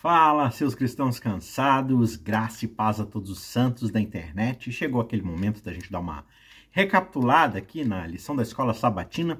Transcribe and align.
Fala, 0.00 0.50
seus 0.50 0.74
cristãos 0.74 1.20
cansados, 1.20 2.16
graça 2.16 2.64
e 2.64 2.68
paz 2.68 2.98
a 2.98 3.04
todos 3.04 3.28
os 3.28 3.40
santos 3.40 3.90
da 3.90 4.00
internet. 4.00 4.72
Chegou 4.72 4.98
aquele 4.98 5.20
momento 5.20 5.62
da 5.62 5.74
gente 5.74 5.92
dar 5.92 6.00
uma 6.00 6.24
recapitulada 6.70 7.58
aqui 7.58 7.84
na 7.84 8.06
lição 8.06 8.34
da 8.34 8.42
escola 8.42 8.72
sabatina. 8.72 9.38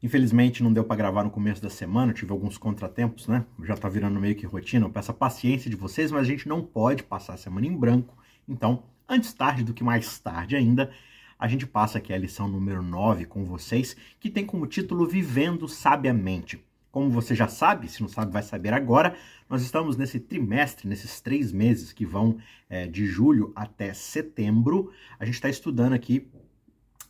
Infelizmente 0.00 0.62
não 0.62 0.72
deu 0.72 0.84
para 0.84 0.94
gravar 0.94 1.24
no 1.24 1.32
começo 1.32 1.60
da 1.60 1.68
semana, 1.68 2.12
tive 2.12 2.30
alguns 2.30 2.56
contratempos, 2.56 3.26
né? 3.26 3.44
Já 3.64 3.76
tá 3.76 3.88
virando 3.88 4.20
meio 4.20 4.36
que 4.36 4.46
rotina. 4.46 4.86
Eu 4.86 4.90
peço 4.90 5.10
a 5.10 5.14
paciência 5.14 5.68
de 5.68 5.74
vocês, 5.74 6.12
mas 6.12 6.20
a 6.20 6.30
gente 6.30 6.48
não 6.48 6.62
pode 6.62 7.02
passar 7.02 7.34
a 7.34 7.36
semana 7.36 7.66
em 7.66 7.76
branco. 7.76 8.16
Então, 8.48 8.84
antes 9.08 9.32
tarde 9.32 9.64
do 9.64 9.74
que 9.74 9.82
mais 9.82 10.16
tarde 10.16 10.54
ainda, 10.54 10.92
a 11.36 11.48
gente 11.48 11.66
passa 11.66 11.98
aqui 11.98 12.12
a 12.12 12.18
lição 12.18 12.46
número 12.46 12.84
9 12.84 13.24
com 13.24 13.44
vocês, 13.44 13.96
que 14.20 14.30
tem 14.30 14.46
como 14.46 14.64
título 14.64 15.08
Vivendo 15.08 15.66
Sabiamente. 15.66 16.62
Como 16.92 17.08
você 17.08 17.34
já 17.34 17.48
sabe, 17.48 17.88
se 17.88 18.02
não 18.02 18.08
sabe, 18.08 18.30
vai 18.30 18.42
saber 18.42 18.74
agora, 18.74 19.16
nós 19.48 19.62
estamos 19.62 19.96
nesse 19.96 20.20
trimestre, 20.20 20.86
nesses 20.86 21.22
três 21.22 21.50
meses 21.50 21.90
que 21.90 22.04
vão 22.04 22.36
é, 22.68 22.86
de 22.86 23.06
julho 23.06 23.50
até 23.56 23.94
setembro. 23.94 24.92
A 25.18 25.24
gente 25.24 25.36
está 25.36 25.48
estudando 25.48 25.94
aqui 25.94 26.30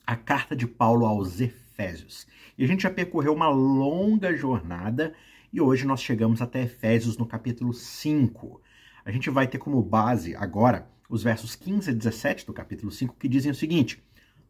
a 0.06 0.14
carta 0.14 0.54
de 0.54 0.68
Paulo 0.68 1.04
aos 1.04 1.40
Efésios. 1.40 2.28
E 2.56 2.62
a 2.62 2.68
gente 2.68 2.84
já 2.84 2.90
percorreu 2.90 3.34
uma 3.34 3.48
longa 3.48 4.32
jornada 4.36 5.14
e 5.52 5.60
hoje 5.60 5.84
nós 5.84 6.00
chegamos 6.00 6.40
até 6.40 6.62
Efésios 6.62 7.18
no 7.18 7.26
capítulo 7.26 7.74
5. 7.74 8.62
A 9.04 9.10
gente 9.10 9.30
vai 9.30 9.48
ter 9.48 9.58
como 9.58 9.82
base 9.82 10.36
agora 10.36 10.88
os 11.10 11.24
versos 11.24 11.56
15 11.56 11.90
a 11.90 11.92
17 11.92 12.46
do 12.46 12.52
capítulo 12.52 12.92
5 12.92 13.16
que 13.18 13.26
dizem 13.26 13.50
o 13.50 13.54
seguinte: 13.54 14.00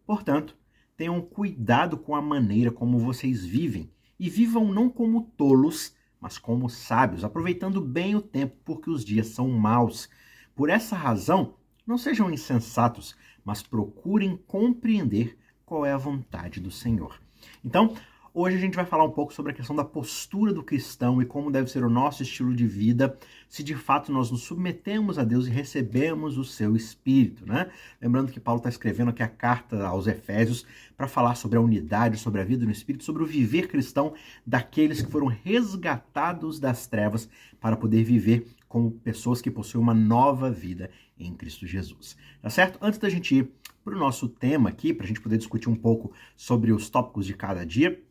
Portanto, 0.04 0.54
tenham 0.94 1.22
cuidado 1.22 1.96
com 1.96 2.14
a 2.14 2.20
maneira 2.20 2.70
como 2.70 2.98
vocês 2.98 3.46
vivem 3.46 3.90
e 4.22 4.30
vivam 4.30 4.72
não 4.72 4.88
como 4.88 5.32
tolos, 5.36 5.96
mas 6.20 6.38
como 6.38 6.70
sábios, 6.70 7.24
aproveitando 7.24 7.80
bem 7.80 8.14
o 8.14 8.22
tempo, 8.22 8.54
porque 8.64 8.88
os 8.88 9.04
dias 9.04 9.26
são 9.26 9.48
maus. 9.48 10.08
Por 10.54 10.70
essa 10.70 10.94
razão, 10.94 11.56
não 11.84 11.98
sejam 11.98 12.30
insensatos, 12.30 13.16
mas 13.44 13.64
procurem 13.64 14.36
compreender 14.46 15.36
qual 15.66 15.84
é 15.84 15.90
a 15.90 15.98
vontade 15.98 16.60
do 16.60 16.70
Senhor. 16.70 17.20
Então, 17.64 17.96
Hoje 18.34 18.56
a 18.56 18.60
gente 18.60 18.76
vai 18.76 18.86
falar 18.86 19.04
um 19.04 19.10
pouco 19.10 19.34
sobre 19.34 19.52
a 19.52 19.54
questão 19.54 19.76
da 19.76 19.84
postura 19.84 20.54
do 20.54 20.62
cristão 20.62 21.20
e 21.20 21.26
como 21.26 21.52
deve 21.52 21.70
ser 21.70 21.84
o 21.84 21.90
nosso 21.90 22.22
estilo 22.22 22.54
de 22.54 22.66
vida, 22.66 23.14
se 23.46 23.62
de 23.62 23.74
fato 23.74 24.10
nós 24.10 24.30
nos 24.30 24.44
submetemos 24.44 25.18
a 25.18 25.24
Deus 25.24 25.46
e 25.46 25.50
recebemos 25.50 26.38
o 26.38 26.44
seu 26.44 26.74
Espírito, 26.74 27.44
né? 27.44 27.70
Lembrando 28.00 28.32
que 28.32 28.40
Paulo 28.40 28.56
está 28.56 28.70
escrevendo 28.70 29.10
aqui 29.10 29.22
a 29.22 29.28
carta 29.28 29.86
aos 29.86 30.06
Efésios 30.06 30.64
para 30.96 31.06
falar 31.06 31.34
sobre 31.34 31.58
a 31.58 31.60
unidade, 31.60 32.16
sobre 32.16 32.40
a 32.40 32.44
vida 32.44 32.64
no 32.64 32.70
Espírito, 32.70 33.04
sobre 33.04 33.22
o 33.22 33.26
viver 33.26 33.68
cristão 33.68 34.14
daqueles 34.46 35.02
que 35.02 35.12
foram 35.12 35.26
resgatados 35.26 36.58
das 36.58 36.86
trevas 36.86 37.28
para 37.60 37.76
poder 37.76 38.02
viver 38.02 38.46
como 38.66 38.92
pessoas 38.92 39.42
que 39.42 39.50
possuem 39.50 39.82
uma 39.82 39.92
nova 39.92 40.50
vida 40.50 40.88
em 41.18 41.34
Cristo 41.34 41.66
Jesus. 41.66 42.16
Tá 42.40 42.48
certo? 42.48 42.78
Antes 42.80 42.98
da 42.98 43.10
gente 43.10 43.34
ir 43.34 43.52
para 43.84 43.94
o 43.94 43.98
nosso 43.98 44.26
tema 44.26 44.70
aqui, 44.70 44.94
para 44.94 45.04
a 45.04 45.08
gente 45.08 45.20
poder 45.20 45.36
discutir 45.36 45.68
um 45.68 45.76
pouco 45.76 46.14
sobre 46.34 46.72
os 46.72 46.88
tópicos 46.88 47.26
de 47.26 47.34
cada 47.34 47.66
dia, 47.66 48.02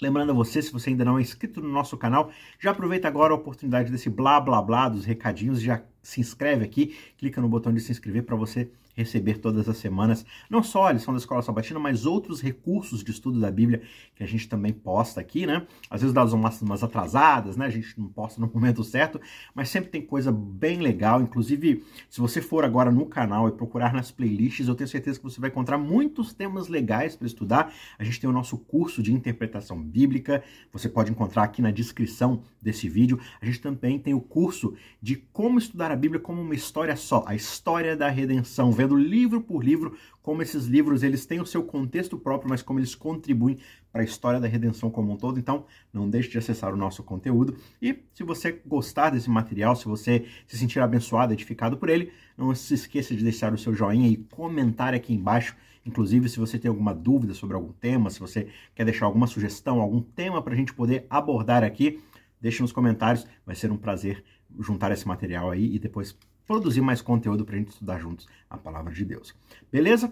Lembrando 0.00 0.30
a 0.30 0.34
você, 0.34 0.62
se 0.62 0.72
você 0.72 0.90
ainda 0.90 1.04
não 1.04 1.18
é 1.18 1.22
inscrito 1.22 1.60
no 1.60 1.68
nosso 1.68 1.96
canal, 1.96 2.30
já 2.60 2.70
aproveita 2.70 3.08
agora 3.08 3.32
a 3.32 3.36
oportunidade 3.36 3.90
desse 3.90 4.08
blá 4.08 4.40
blá 4.40 4.62
blá 4.62 4.88
dos 4.88 5.04
recadinhos, 5.04 5.60
já 5.60 5.82
se 6.02 6.20
inscreve 6.20 6.64
aqui, 6.64 6.96
clica 7.16 7.40
no 7.40 7.48
botão 7.48 7.72
de 7.72 7.80
se 7.80 7.90
inscrever 7.90 8.22
para 8.22 8.36
você 8.36 8.70
receber 8.98 9.38
todas 9.38 9.68
as 9.68 9.76
semanas, 9.76 10.26
não 10.50 10.60
só 10.60 10.88
a 10.88 10.92
lição 10.92 11.14
da 11.14 11.18
Escola 11.18 11.40
Sabatina, 11.40 11.78
mas 11.78 12.04
outros 12.04 12.40
recursos 12.40 13.04
de 13.04 13.12
estudo 13.12 13.38
da 13.38 13.48
Bíblia 13.48 13.82
que 14.16 14.24
a 14.24 14.26
gente 14.26 14.48
também 14.48 14.72
posta 14.72 15.20
aqui, 15.20 15.46
né? 15.46 15.64
Às 15.88 16.00
vezes 16.00 16.12
dá 16.12 16.24
umas, 16.24 16.60
umas 16.60 16.82
atrasadas, 16.82 17.56
né? 17.56 17.66
A 17.66 17.70
gente 17.70 17.96
não 17.96 18.08
posta 18.08 18.40
no 18.40 18.50
momento 18.52 18.82
certo, 18.82 19.20
mas 19.54 19.68
sempre 19.68 19.90
tem 19.90 20.02
coisa 20.02 20.32
bem 20.32 20.80
legal. 20.80 21.22
Inclusive, 21.22 21.84
se 22.10 22.20
você 22.20 22.42
for 22.42 22.64
agora 22.64 22.90
no 22.90 23.06
canal 23.06 23.48
e 23.48 23.52
procurar 23.52 23.92
nas 23.92 24.10
playlists, 24.10 24.66
eu 24.66 24.74
tenho 24.74 24.88
certeza 24.88 25.18
que 25.18 25.24
você 25.24 25.40
vai 25.40 25.48
encontrar 25.48 25.78
muitos 25.78 26.34
temas 26.34 26.66
legais 26.66 27.14
para 27.14 27.28
estudar. 27.28 27.72
A 27.96 28.02
gente 28.02 28.18
tem 28.18 28.28
o 28.28 28.32
nosso 28.32 28.58
curso 28.58 29.00
de 29.00 29.12
interpretação 29.12 29.80
bíblica, 29.80 30.42
você 30.72 30.88
pode 30.88 31.12
encontrar 31.12 31.44
aqui 31.44 31.62
na 31.62 31.70
descrição 31.70 32.42
desse 32.60 32.88
vídeo. 32.88 33.20
A 33.40 33.46
gente 33.46 33.60
também 33.60 33.96
tem 33.96 34.12
o 34.12 34.20
curso 34.20 34.74
de 35.00 35.14
como 35.32 35.56
estudar 35.56 35.92
a 35.92 35.96
Bíblia 35.96 36.20
como 36.20 36.42
uma 36.42 36.54
história 36.54 36.96
só, 36.96 37.24
a 37.28 37.36
história 37.36 37.96
da 37.96 38.08
redenção, 38.08 38.72
vendo 38.72 38.87
livro 38.96 39.40
por 39.40 39.64
livro 39.64 39.96
como 40.22 40.42
esses 40.42 40.66
livros 40.66 41.02
eles 41.02 41.24
têm 41.24 41.40
o 41.40 41.46
seu 41.46 41.62
contexto 41.62 42.18
próprio, 42.18 42.50
mas 42.50 42.62
como 42.62 42.78
eles 42.78 42.94
contribuem 42.94 43.58
para 43.90 44.02
a 44.02 44.04
história 44.04 44.38
da 44.38 44.46
redenção 44.46 44.90
como 44.90 45.12
um 45.12 45.16
todo. 45.16 45.38
Então, 45.38 45.64
não 45.92 46.08
deixe 46.08 46.28
de 46.28 46.38
acessar 46.38 46.72
o 46.72 46.76
nosso 46.76 47.02
conteúdo. 47.02 47.56
E 47.80 48.04
se 48.12 48.22
você 48.22 48.60
gostar 48.66 49.10
desse 49.10 49.30
material, 49.30 49.74
se 49.74 49.86
você 49.86 50.26
se 50.46 50.58
sentir 50.58 50.80
abençoado, 50.80 51.32
edificado 51.32 51.76
por 51.76 51.88
ele, 51.88 52.12
não 52.36 52.54
se 52.54 52.74
esqueça 52.74 53.14
de 53.14 53.22
deixar 53.22 53.52
o 53.52 53.58
seu 53.58 53.74
joinha 53.74 54.08
e 54.08 54.16
comentar 54.16 54.94
aqui 54.94 55.14
embaixo. 55.14 55.56
Inclusive, 55.84 56.28
se 56.28 56.38
você 56.38 56.58
tem 56.58 56.68
alguma 56.68 56.94
dúvida 56.94 57.32
sobre 57.32 57.56
algum 57.56 57.72
tema, 57.72 58.10
se 58.10 58.20
você 58.20 58.48
quer 58.74 58.84
deixar 58.84 59.06
alguma 59.06 59.26
sugestão, 59.26 59.80
algum 59.80 60.02
tema 60.02 60.42
para 60.42 60.52
a 60.52 60.56
gente 60.56 60.74
poder 60.74 61.06
abordar 61.08 61.64
aqui, 61.64 62.00
deixe 62.40 62.60
nos 62.60 62.72
comentários. 62.72 63.26
Vai 63.46 63.56
ser 63.56 63.72
um 63.72 63.76
prazer 63.76 64.22
juntar 64.60 64.92
esse 64.92 65.08
material 65.08 65.50
aí 65.50 65.74
e 65.74 65.78
depois 65.78 66.16
produzir 66.48 66.80
mais 66.80 67.02
conteúdo 67.02 67.44
para 67.44 67.54
a 67.54 67.58
gente 67.58 67.68
estudar 67.68 67.98
juntos 67.98 68.26
a 68.48 68.56
palavra 68.56 68.90
de 68.90 69.04
Deus. 69.04 69.34
Beleza? 69.70 70.10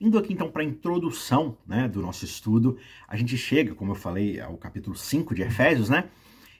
Indo 0.00 0.18
aqui 0.18 0.32
então 0.32 0.50
para 0.50 0.62
a 0.62 0.64
introdução 0.64 1.56
né, 1.64 1.86
do 1.86 2.02
nosso 2.02 2.24
estudo, 2.24 2.76
a 3.06 3.16
gente 3.16 3.38
chega, 3.38 3.72
como 3.72 3.92
eu 3.92 3.94
falei, 3.94 4.40
ao 4.40 4.56
capítulo 4.56 4.96
5 4.96 5.32
de 5.32 5.42
Efésios, 5.42 5.88
né? 5.88 6.08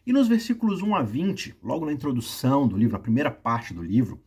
E 0.06 0.12
nos 0.12 0.28
versículos 0.28 0.80
1 0.80 0.94
a 0.94 1.02
20, 1.02 1.56
logo 1.60 1.84
na 1.84 1.92
introdução 1.92 2.68
do 2.68 2.76
livro, 2.76 2.92
na 2.92 3.00
primeira 3.00 3.30
parte 3.32 3.74
do 3.74 3.82
livro, 3.82 4.20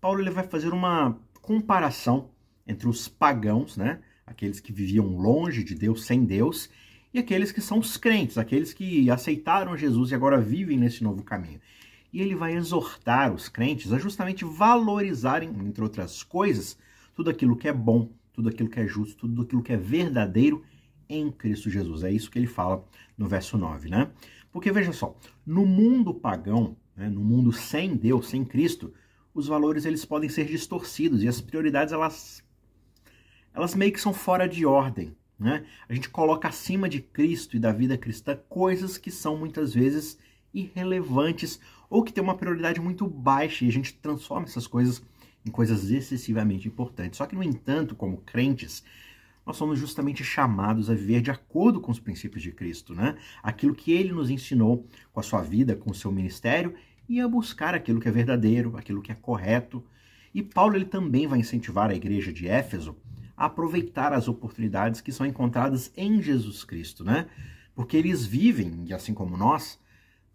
Paulo 0.00 0.20
ele 0.20 0.30
vai 0.30 0.44
fazer 0.44 0.72
uma 0.72 1.18
comparação 1.42 2.30
entre 2.66 2.88
os 2.88 3.08
pagãos, 3.08 3.76
né? 3.76 4.00
Aqueles 4.24 4.60
que 4.60 4.72
viviam 4.72 5.16
longe 5.16 5.64
de 5.64 5.74
Deus, 5.74 6.04
sem 6.04 6.24
Deus, 6.24 6.70
e 7.12 7.18
aqueles 7.18 7.50
que 7.50 7.60
são 7.60 7.80
os 7.80 7.96
crentes, 7.96 8.38
aqueles 8.38 8.72
que 8.72 9.10
aceitaram 9.10 9.76
Jesus 9.76 10.12
e 10.12 10.14
agora 10.14 10.40
vivem 10.40 10.78
nesse 10.78 11.02
novo 11.02 11.24
caminho 11.24 11.60
e 12.12 12.20
ele 12.20 12.34
vai 12.34 12.54
exortar 12.54 13.32
os 13.32 13.48
crentes 13.48 13.92
a 13.92 13.98
justamente 13.98 14.44
valorizarem, 14.44 15.50
entre 15.50 15.82
outras 15.82 16.22
coisas, 16.22 16.76
tudo 17.14 17.30
aquilo 17.30 17.56
que 17.56 17.68
é 17.68 17.72
bom, 17.72 18.10
tudo 18.32 18.48
aquilo 18.48 18.68
que 18.68 18.80
é 18.80 18.86
justo, 18.86 19.28
tudo 19.28 19.42
aquilo 19.42 19.62
que 19.62 19.72
é 19.72 19.76
verdadeiro 19.76 20.64
em 21.08 21.30
Cristo 21.30 21.70
Jesus. 21.70 22.02
É 22.02 22.10
isso 22.10 22.30
que 22.30 22.38
ele 22.38 22.46
fala 22.46 22.84
no 23.16 23.26
verso 23.26 23.58
9, 23.58 23.90
né? 23.90 24.10
Porque 24.52 24.72
veja 24.72 24.92
só, 24.92 25.16
no 25.46 25.64
mundo 25.64 26.12
pagão, 26.12 26.76
né, 26.96 27.08
no 27.08 27.20
mundo 27.20 27.52
sem 27.52 27.96
Deus, 27.96 28.28
sem 28.28 28.44
Cristo, 28.44 28.92
os 29.32 29.46
valores 29.46 29.84
eles 29.84 30.04
podem 30.04 30.28
ser 30.28 30.46
distorcidos 30.46 31.22
e 31.22 31.28
as 31.28 31.40
prioridades 31.40 31.92
elas 31.92 32.42
elas 33.52 33.74
meio 33.74 33.92
que 33.92 34.00
são 34.00 34.12
fora 34.12 34.48
de 34.48 34.64
ordem, 34.64 35.16
né? 35.38 35.64
A 35.88 35.94
gente 35.94 36.08
coloca 36.08 36.48
acima 36.48 36.88
de 36.88 37.00
Cristo 37.00 37.56
e 37.56 37.60
da 37.60 37.72
vida 37.72 37.98
cristã 37.98 38.38
coisas 38.48 38.96
que 38.96 39.10
são 39.10 39.36
muitas 39.36 39.74
vezes 39.74 40.18
irrelevantes 40.54 41.60
ou 41.90 42.04
que 42.04 42.12
tem 42.12 42.22
uma 42.22 42.36
prioridade 42.36 42.80
muito 42.80 43.06
baixa 43.06 43.64
e 43.64 43.68
a 43.68 43.72
gente 43.72 43.92
transforma 43.94 44.46
essas 44.46 44.68
coisas 44.68 45.02
em 45.44 45.50
coisas 45.50 45.90
excessivamente 45.90 46.68
importantes. 46.68 47.18
Só 47.18 47.26
que, 47.26 47.34
no 47.34 47.42
entanto, 47.42 47.96
como 47.96 48.18
crentes, 48.18 48.84
nós 49.44 49.56
somos 49.56 49.78
justamente 49.78 50.22
chamados 50.22 50.88
a 50.88 50.94
viver 50.94 51.22
de 51.22 51.30
acordo 51.30 51.80
com 51.80 51.90
os 51.90 51.98
princípios 51.98 52.42
de 52.42 52.52
Cristo, 52.52 52.94
né? 52.94 53.16
Aquilo 53.42 53.74
que 53.74 53.92
ele 53.92 54.12
nos 54.12 54.30
ensinou 54.30 54.86
com 55.12 55.18
a 55.18 55.22
sua 55.22 55.42
vida, 55.42 55.74
com 55.74 55.90
o 55.90 55.94
seu 55.94 56.12
ministério 56.12 56.74
e 57.08 57.20
a 57.20 57.26
buscar 57.26 57.74
aquilo 57.74 58.00
que 58.00 58.08
é 58.08 58.12
verdadeiro, 58.12 58.76
aquilo 58.76 59.02
que 59.02 59.10
é 59.10 59.14
correto. 59.14 59.84
E 60.32 60.42
Paulo 60.42 60.76
ele 60.76 60.84
também 60.84 61.26
vai 61.26 61.40
incentivar 61.40 61.90
a 61.90 61.94
igreja 61.94 62.32
de 62.32 62.46
Éfeso 62.46 62.96
a 63.36 63.46
aproveitar 63.46 64.12
as 64.12 64.28
oportunidades 64.28 65.00
que 65.00 65.10
são 65.10 65.26
encontradas 65.26 65.90
em 65.96 66.22
Jesus 66.22 66.62
Cristo, 66.62 67.02
né? 67.02 67.26
Porque 67.74 67.96
eles 67.96 68.26
vivem, 68.26 68.84
e 68.86 68.92
assim 68.92 69.14
como 69.14 69.36
nós, 69.36 69.80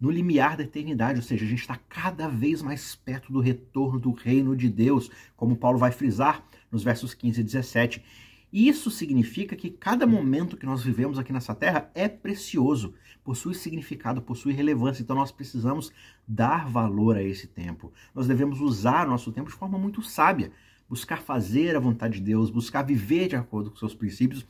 no 0.00 0.10
limiar 0.10 0.56
da 0.56 0.62
eternidade, 0.62 1.18
ou 1.18 1.24
seja, 1.24 1.44
a 1.44 1.48
gente 1.48 1.60
está 1.60 1.76
cada 1.88 2.28
vez 2.28 2.62
mais 2.62 2.94
perto 2.94 3.32
do 3.32 3.40
retorno 3.40 3.98
do 3.98 4.12
reino 4.12 4.54
de 4.54 4.68
Deus, 4.68 5.10
como 5.36 5.56
Paulo 5.56 5.78
vai 5.78 5.90
frisar 5.90 6.44
nos 6.70 6.82
versos 6.82 7.14
15 7.14 7.40
e 7.40 7.44
17. 7.44 8.04
Isso 8.52 8.90
significa 8.90 9.56
que 9.56 9.70
cada 9.70 10.06
momento 10.06 10.56
que 10.56 10.66
nós 10.66 10.82
vivemos 10.82 11.18
aqui 11.18 11.32
nessa 11.32 11.54
terra 11.54 11.90
é 11.94 12.08
precioso, 12.08 12.94
possui 13.24 13.54
significado, 13.54 14.22
possui 14.22 14.52
relevância, 14.52 15.02
então 15.02 15.16
nós 15.16 15.32
precisamos 15.32 15.90
dar 16.28 16.68
valor 16.68 17.16
a 17.16 17.22
esse 17.22 17.46
tempo. 17.46 17.92
Nós 18.14 18.26
devemos 18.26 18.60
usar 18.60 19.06
o 19.06 19.10
nosso 19.10 19.32
tempo 19.32 19.50
de 19.50 19.56
forma 19.56 19.78
muito 19.78 20.02
sábia, 20.02 20.52
buscar 20.88 21.22
fazer 21.22 21.74
a 21.74 21.80
vontade 21.80 22.18
de 22.18 22.24
Deus, 22.24 22.50
buscar 22.50 22.82
viver 22.82 23.28
de 23.28 23.36
acordo 23.36 23.70
com 23.70 23.76
seus 23.76 23.94
princípios 23.94 24.46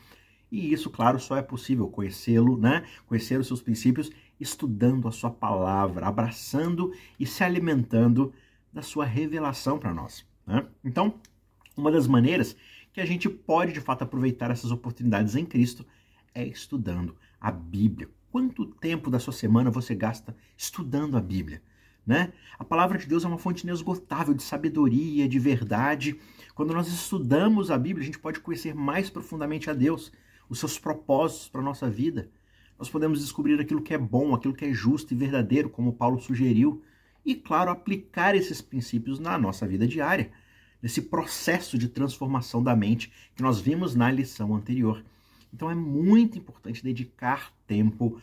e 0.51 0.73
isso, 0.73 0.91
claro, 0.91 1.19
só 1.19 1.37
é 1.37 1.43
possível 1.43 1.89
conhecê-lo, 1.89 2.57
né? 2.57 2.85
Conhecer 3.07 3.39
os 3.39 3.47
seus 3.47 3.61
princípios 3.61 4.11
estudando 4.41 5.09
a 5.09 5.13
sua 5.13 5.31
palavra, 5.31 6.07
abraçando 6.07 6.93
e 7.19 7.27
se 7.27 7.43
alimentando 7.43 8.33
da 8.73 8.83
sua 8.83 9.05
revelação 9.05 9.79
para 9.79 9.95
nós. 9.95 10.27
Né? 10.47 10.67
Então, 10.85 11.15
uma 11.77 11.91
das 11.91 12.07
maneiras 12.07 12.57
que 12.93 13.01
a 13.01 13.07
gente 13.07 13.29
pode 13.29 13.73
de 13.73 13.81
fato 13.81 14.03
aproveitar 14.03 14.51
essas 14.51 14.71
oportunidades 14.71 15.37
em 15.37 15.45
Cristo 15.45 15.85
é 16.35 16.47
estudando 16.47 17.17
a 17.41 17.51
Bíblia. 17.51 18.09
Quanto 18.31 18.67
tempo 18.67 19.11
da 19.11 19.19
sua 19.19 19.33
semana 19.33 19.71
você 19.71 19.95
gasta 19.95 20.37
estudando 20.57 21.17
a 21.17 21.21
Bíblia? 21.21 21.63
Né? 22.07 22.33
A 22.59 22.65
palavra 22.65 22.99
de 22.99 23.07
Deus 23.07 23.25
é 23.25 23.29
uma 23.29 23.39
fonte 23.39 23.65
inesgotável 23.65 24.33
de 24.33 24.43
sabedoria, 24.43 25.29
de 25.29 25.39
verdade. 25.39 26.19
Quando 26.55 26.73
nós 26.73 26.87
estudamos 26.87 27.71
a 27.71 27.79
Bíblia, 27.79 28.03
a 28.03 28.07
gente 28.07 28.19
pode 28.19 28.41
conhecer 28.41 28.75
mais 28.75 29.11
profundamente 29.11 29.69
a 29.69 29.75
Deus, 29.75 30.13
os 30.49 30.59
seus 30.59 30.79
propósitos 30.79 31.49
para 31.49 31.61
a 31.61 31.65
nossa 31.65 31.91
vida. 31.91 32.31
Nós 32.79 32.91
podemos 32.91 33.21
descobrir 33.21 33.59
aquilo 33.61 33.83
que 33.83 33.95
é 33.95 33.99
bom, 33.99 34.35
aquilo 34.35 34.55
que 34.55 34.65
é 34.65 34.73
justo 34.73 35.13
e 35.13 35.17
verdadeiro, 35.17 35.71
como 35.71 35.93
Paulo 35.93 36.21
sugeriu, 36.21 36.83
e, 37.25 37.35
claro, 37.35 37.71
aplicar 37.71 38.37
esses 38.37 38.61
princípios 38.61 39.19
na 39.19 39.37
nossa 39.37 39.67
vida 39.67 39.87
diária, 39.87 40.31
nesse 40.81 41.03
processo 41.03 41.77
de 41.77 41.89
transformação 41.89 42.63
da 42.63 42.77
mente 42.77 43.11
que 43.35 43.43
nós 43.43 43.59
vimos 43.59 43.95
na 43.95 44.11
lição 44.11 44.55
anterior. 44.55 45.05
Então 45.53 45.71
é 45.71 45.75
muito 45.75 46.39
importante 46.39 46.85
dedicar 46.85 47.53
tempo. 47.67 48.21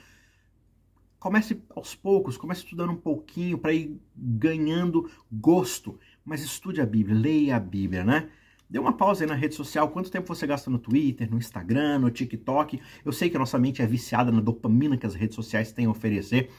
Comece 1.20 1.62
aos 1.76 1.96
poucos, 1.96 2.38
comece 2.38 2.62
estudando 2.64 2.92
um 2.92 2.98
pouquinho 2.98 3.58
para 3.58 3.74
ir 3.74 4.00
ganhando 4.16 5.10
gosto, 5.32 6.00
mas 6.24 6.44
estude 6.44 6.80
a 6.80 6.86
Bíblia, 6.86 7.18
leia 7.18 7.56
a 7.56 7.60
Bíblia, 7.60 8.04
né? 8.04 8.30
Dê 8.70 8.80
uma 8.80 8.94
pausa 8.94 9.24
aí 9.24 9.28
na 9.28 9.36
rede 9.36 9.56
social. 9.56 9.90
Quanto 9.90 10.10
tempo 10.10 10.28
você 10.28 10.48
gasta 10.48 10.70
no 10.70 10.80
Twitter, 10.80 11.30
no 11.30 11.38
Instagram, 11.38 12.00
no 12.00 12.10
TikTok? 12.10 12.82
Eu 13.06 13.12
sei 13.12 13.30
que 13.30 13.36
a 13.36 13.40
nossa 13.40 13.60
mente 13.60 13.82
é 13.82 13.86
viciada 13.86 14.32
na 14.32 14.42
dopamina 14.42 14.98
que 14.98 15.06
as 15.06 15.16
redes 15.16 15.36
sociais 15.36 15.72
têm 15.72 15.86
a 15.86 15.90
oferecer, 15.90 16.50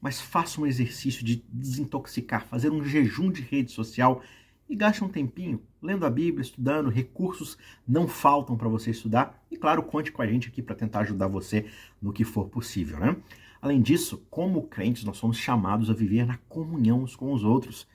mas 0.00 0.20
faça 0.20 0.60
um 0.60 0.66
exercício 0.66 1.24
de 1.24 1.42
desintoxicar, 1.50 2.46
fazer 2.46 2.70
um 2.70 2.84
jejum 2.84 3.30
de 3.30 3.42
rede 3.42 3.72
social 3.72 4.22
e 4.68 4.76
gaste 4.76 5.02
um 5.02 5.08
tempinho 5.08 5.62
lendo 5.82 6.04
a 6.04 6.10
Bíblia, 6.10 6.42
estudando, 6.42 6.90
recursos 6.90 7.56
não 7.86 8.06
faltam 8.06 8.56
para 8.56 8.68
você 8.68 8.90
estudar. 8.90 9.42
E 9.50 9.56
claro, 9.56 9.82
conte 9.82 10.12
com 10.12 10.20
a 10.20 10.26
gente 10.26 10.48
aqui 10.48 10.60
para 10.60 10.76
tentar 10.76 11.00
ajudar 11.00 11.28
você 11.28 11.66
no 12.02 12.12
que 12.12 12.24
for 12.24 12.48
possível, 12.48 12.98
né? 12.98 13.16
Além 13.60 13.80
disso, 13.80 14.24
como 14.30 14.62
crentes, 14.62 15.04
nós 15.04 15.16
somos 15.16 15.36
chamados 15.36 15.90
a 15.90 15.94
viver 15.94 16.26
na 16.26 16.36
comunhão 16.48 17.02
uns 17.02 17.16
com 17.16 17.32
os 17.32 17.42
outros. 17.42 17.88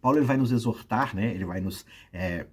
Paulo 0.00 0.18
ele 0.18 0.26
vai 0.26 0.36
nos 0.36 0.52
exortar, 0.52 1.14
né? 1.14 1.34
Ele 1.34 1.44
vai 1.44 1.60
nos 1.60 1.84
é, 2.12 2.46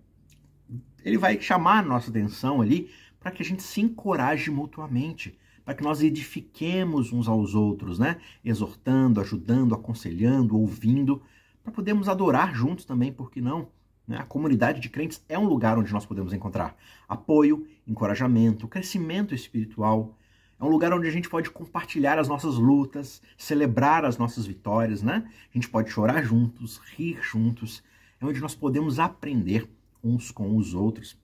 ele 1.05 1.19
vai 1.19 1.39
chamar 1.39 1.79
a 1.79 1.87
nossa 1.87 2.09
atenção 2.09 2.61
ali 2.61 2.89
para 3.19 3.31
que 3.31 3.43
a 3.43 3.45
gente 3.45 3.61
se 3.61 3.79
encoraje 3.79 4.49
mutuamente, 4.49 5.37
para 5.63 5.75
que 5.75 5.83
nós 5.83 6.01
edifiquemos 6.01 7.13
uns 7.13 7.27
aos 7.27 7.53
outros, 7.53 7.99
né? 7.99 8.17
Exortando, 8.43 9.21
ajudando, 9.21 9.75
aconselhando, 9.75 10.59
ouvindo, 10.59 11.21
para 11.63 11.71
podermos 11.71 12.09
adorar 12.09 12.55
juntos 12.55 12.85
também, 12.85 13.11
por 13.13 13.31
que 13.31 13.39
não? 13.39 13.67
Né? 14.07 14.17
A 14.17 14.23
comunidade 14.23 14.79
de 14.79 14.89
crentes 14.89 15.23
é 15.29 15.37
um 15.37 15.45
lugar 15.45 15.77
onde 15.77 15.93
nós 15.93 16.05
podemos 16.05 16.33
encontrar 16.33 16.75
apoio, 17.07 17.67
encorajamento, 17.87 18.67
crescimento 18.67 19.33
espiritual. 19.33 20.17
É 20.59 20.63
um 20.63 20.69
lugar 20.69 20.93
onde 20.93 21.07
a 21.07 21.11
gente 21.11 21.29
pode 21.29 21.49
compartilhar 21.49 22.17
as 22.17 22.27
nossas 22.27 22.55
lutas, 22.55 23.21
celebrar 23.37 24.05
as 24.05 24.17
nossas 24.17 24.45
vitórias, 24.45 25.03
né? 25.03 25.23
A 25.51 25.53
gente 25.53 25.69
pode 25.69 25.91
chorar 25.91 26.23
juntos, 26.23 26.79
rir 26.95 27.19
juntos. 27.21 27.83
É 28.19 28.25
onde 28.25 28.39
nós 28.39 28.55
podemos 28.55 28.99
aprender 28.99 29.67
uns 30.05 30.29
com 30.29 30.55
os 30.55 30.73
outros. 30.73 31.17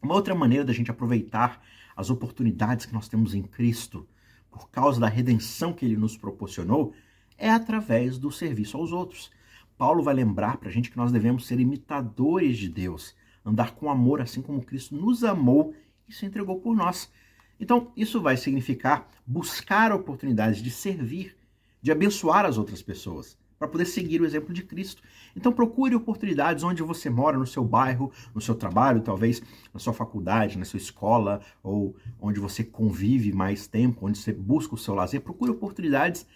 Uma 0.00 0.14
outra 0.14 0.34
maneira 0.34 0.64
da 0.64 0.72
gente 0.72 0.90
aproveitar 0.90 1.60
as 1.96 2.08
oportunidades 2.08 2.86
que 2.86 2.94
nós 2.94 3.08
temos 3.08 3.34
em 3.34 3.42
Cristo, 3.42 4.06
por 4.50 4.70
causa 4.70 5.00
da 5.00 5.08
redenção 5.08 5.72
que 5.72 5.84
ele 5.84 5.96
nos 5.96 6.16
proporcionou, 6.16 6.94
é 7.36 7.50
através 7.50 8.18
do 8.18 8.30
serviço 8.30 8.76
aos 8.76 8.92
outros. 8.92 9.30
Paulo 9.76 10.02
vai 10.02 10.14
lembrar 10.14 10.58
para 10.58 10.68
a 10.68 10.72
gente 10.72 10.90
que 10.90 10.96
nós 10.96 11.10
devemos 11.10 11.46
ser 11.46 11.58
imitadores 11.58 12.56
de 12.56 12.68
Deus, 12.68 13.14
andar 13.44 13.74
com 13.74 13.90
amor 13.90 14.20
assim 14.20 14.40
como 14.40 14.64
Cristo 14.64 14.94
nos 14.94 15.24
amou 15.24 15.74
e 16.08 16.12
se 16.12 16.24
entregou 16.24 16.60
por 16.60 16.76
nós. 16.76 17.10
Então, 17.58 17.92
isso 17.96 18.20
vai 18.20 18.36
significar 18.36 19.08
buscar 19.26 19.92
oportunidades 19.92 20.62
de 20.62 20.70
servir, 20.70 21.36
de 21.80 21.90
abençoar 21.90 22.44
as 22.44 22.58
outras 22.58 22.82
pessoas 22.82 23.36
para 23.62 23.68
poder 23.68 23.84
seguir 23.84 24.20
o 24.20 24.26
exemplo 24.26 24.52
de 24.52 24.64
Cristo. 24.64 25.00
Então 25.36 25.52
procure 25.52 25.94
oportunidades 25.94 26.64
onde 26.64 26.82
você 26.82 27.08
mora, 27.08 27.38
no 27.38 27.46
seu 27.46 27.64
bairro, 27.64 28.10
no 28.34 28.40
seu 28.40 28.56
trabalho, 28.56 29.02
talvez 29.02 29.40
na 29.72 29.78
sua 29.78 29.92
faculdade, 29.92 30.58
na 30.58 30.64
sua 30.64 30.78
escola, 30.78 31.40
ou 31.62 31.94
onde 32.20 32.40
você 32.40 32.64
convive 32.64 33.32
mais 33.32 33.68
tempo, 33.68 34.04
onde 34.08 34.18
você 34.18 34.32
busca 34.32 34.74
o 34.74 34.78
seu 34.78 34.94
lazer. 34.94 35.20
Procure 35.20 35.52
oportunidades 35.52 36.26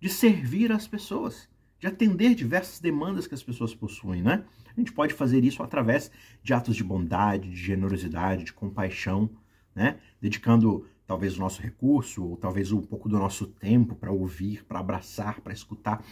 de 0.00 0.08
servir 0.08 0.72
as 0.72 0.88
pessoas, 0.88 1.48
de 1.78 1.86
atender 1.86 2.34
diversas 2.34 2.80
demandas 2.80 3.28
que 3.28 3.34
as 3.34 3.42
pessoas 3.44 3.72
possuem, 3.72 4.20
né? 4.20 4.44
A 4.76 4.80
gente 4.80 4.92
pode 4.92 5.14
fazer 5.14 5.44
isso 5.44 5.62
através 5.62 6.10
de 6.42 6.52
atos 6.52 6.74
de 6.74 6.82
bondade, 6.82 7.48
de 7.48 7.54
generosidade, 7.56 8.42
de 8.42 8.52
compaixão, 8.52 9.30
né? 9.72 10.00
Dedicando 10.20 10.84
talvez 11.06 11.36
o 11.36 11.40
nosso 11.40 11.62
recurso, 11.62 12.24
ou 12.24 12.36
talvez 12.36 12.72
um 12.72 12.80
pouco 12.80 13.08
do 13.08 13.18
nosso 13.18 13.46
tempo 13.46 13.94
para 13.94 14.10
ouvir, 14.10 14.64
para 14.64 14.80
abraçar, 14.80 15.40
para 15.40 15.52
escutar. 15.52 16.02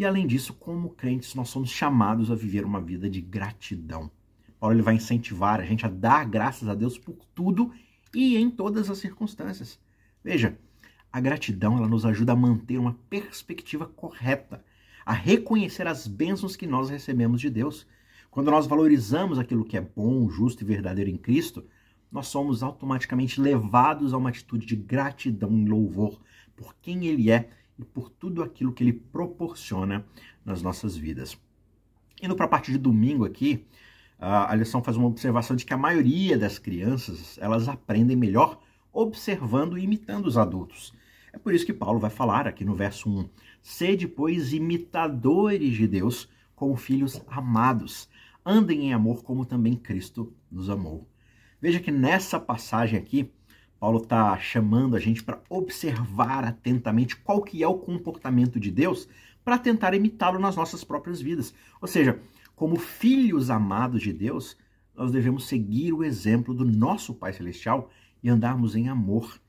E 0.00 0.04
além 0.06 0.26
disso, 0.26 0.54
como 0.54 0.88
crentes, 0.88 1.34
nós 1.34 1.50
somos 1.50 1.68
chamados 1.68 2.30
a 2.30 2.34
viver 2.34 2.64
uma 2.64 2.80
vida 2.80 3.06
de 3.06 3.20
gratidão. 3.20 4.10
Paulo 4.58 4.74
ele 4.74 4.82
vai 4.82 4.94
incentivar 4.94 5.60
a 5.60 5.62
gente 5.62 5.84
a 5.84 5.90
dar 5.90 6.24
graças 6.24 6.66
a 6.70 6.74
Deus 6.74 6.96
por 6.96 7.18
tudo 7.34 7.70
e 8.14 8.34
em 8.38 8.50
todas 8.50 8.88
as 8.88 8.96
circunstâncias. 8.96 9.78
Veja, 10.24 10.58
a 11.12 11.20
gratidão 11.20 11.76
ela 11.76 11.86
nos 11.86 12.06
ajuda 12.06 12.32
a 12.32 12.34
manter 12.34 12.78
uma 12.78 12.96
perspectiva 13.10 13.84
correta, 13.84 14.64
a 15.04 15.12
reconhecer 15.12 15.86
as 15.86 16.06
bênçãos 16.06 16.56
que 16.56 16.66
nós 16.66 16.88
recebemos 16.88 17.38
de 17.38 17.50
Deus. 17.50 17.86
Quando 18.30 18.50
nós 18.50 18.66
valorizamos 18.66 19.38
aquilo 19.38 19.66
que 19.66 19.76
é 19.76 19.82
bom, 19.82 20.30
justo 20.30 20.64
e 20.64 20.66
verdadeiro 20.66 21.10
em 21.10 21.18
Cristo, 21.18 21.62
nós 22.10 22.26
somos 22.26 22.62
automaticamente 22.62 23.38
levados 23.38 24.14
a 24.14 24.16
uma 24.16 24.30
atitude 24.30 24.64
de 24.64 24.76
gratidão 24.76 25.58
e 25.58 25.68
louvor 25.68 26.18
por 26.56 26.74
quem 26.80 27.04
Ele 27.04 27.30
é 27.30 27.50
e 27.82 27.84
por 27.84 28.08
tudo 28.08 28.42
aquilo 28.42 28.72
que 28.72 28.82
ele 28.82 28.92
proporciona 28.92 30.04
nas 30.44 30.62
nossas 30.62 30.96
vidas. 30.96 31.38
Indo 32.22 32.36
para 32.36 32.44
a 32.44 32.48
parte 32.48 32.70
de 32.70 32.78
domingo 32.78 33.24
aqui, 33.24 33.66
a 34.18 34.54
lição 34.54 34.82
faz 34.82 34.96
uma 34.96 35.06
observação 35.06 35.56
de 35.56 35.64
que 35.64 35.72
a 35.72 35.78
maioria 35.78 36.36
das 36.36 36.58
crianças 36.58 37.38
elas 37.38 37.68
aprendem 37.68 38.16
melhor 38.16 38.60
observando 38.92 39.78
e 39.78 39.84
imitando 39.84 40.26
os 40.26 40.36
adultos. 40.36 40.92
É 41.32 41.38
por 41.38 41.54
isso 41.54 41.64
que 41.64 41.72
Paulo 41.72 41.98
vai 41.98 42.10
falar 42.10 42.46
aqui 42.46 42.64
no 42.64 42.74
verso 42.74 43.08
1: 43.08 43.28
Sede, 43.62 44.06
pois, 44.06 44.52
imitadores 44.52 45.74
de 45.74 45.86
Deus 45.86 46.28
como 46.54 46.76
filhos 46.76 47.22
amados. 47.28 48.08
Andem 48.44 48.86
em 48.86 48.92
amor 48.92 49.22
como 49.22 49.46
também 49.46 49.74
Cristo 49.74 50.32
nos 50.50 50.68
amou. 50.68 51.08
Veja 51.60 51.78
que 51.78 51.90
nessa 51.90 52.40
passagem 52.40 52.98
aqui, 52.98 53.30
Paulo 53.80 54.02
está 54.02 54.38
chamando 54.38 54.94
a 54.94 55.00
gente 55.00 55.22
para 55.22 55.40
observar 55.48 56.44
atentamente 56.44 57.16
qual 57.16 57.40
que 57.40 57.62
é 57.62 57.66
o 57.66 57.78
comportamento 57.78 58.60
de 58.60 58.70
Deus 58.70 59.08
para 59.42 59.58
tentar 59.58 59.94
imitá-lo 59.94 60.38
nas 60.38 60.54
nossas 60.54 60.84
próprias 60.84 61.18
vidas. 61.18 61.54
Ou 61.80 61.88
seja, 61.88 62.20
como 62.54 62.76
filhos 62.76 63.48
amados 63.48 64.02
de 64.02 64.12
Deus, 64.12 64.54
nós 64.94 65.10
devemos 65.10 65.48
seguir 65.48 65.94
o 65.94 66.04
exemplo 66.04 66.52
do 66.52 66.62
nosso 66.62 67.14
Pai 67.14 67.32
Celestial 67.32 67.90
e 68.22 68.28
andarmos 68.28 68.76
em 68.76 68.90
amor. 68.90 69.40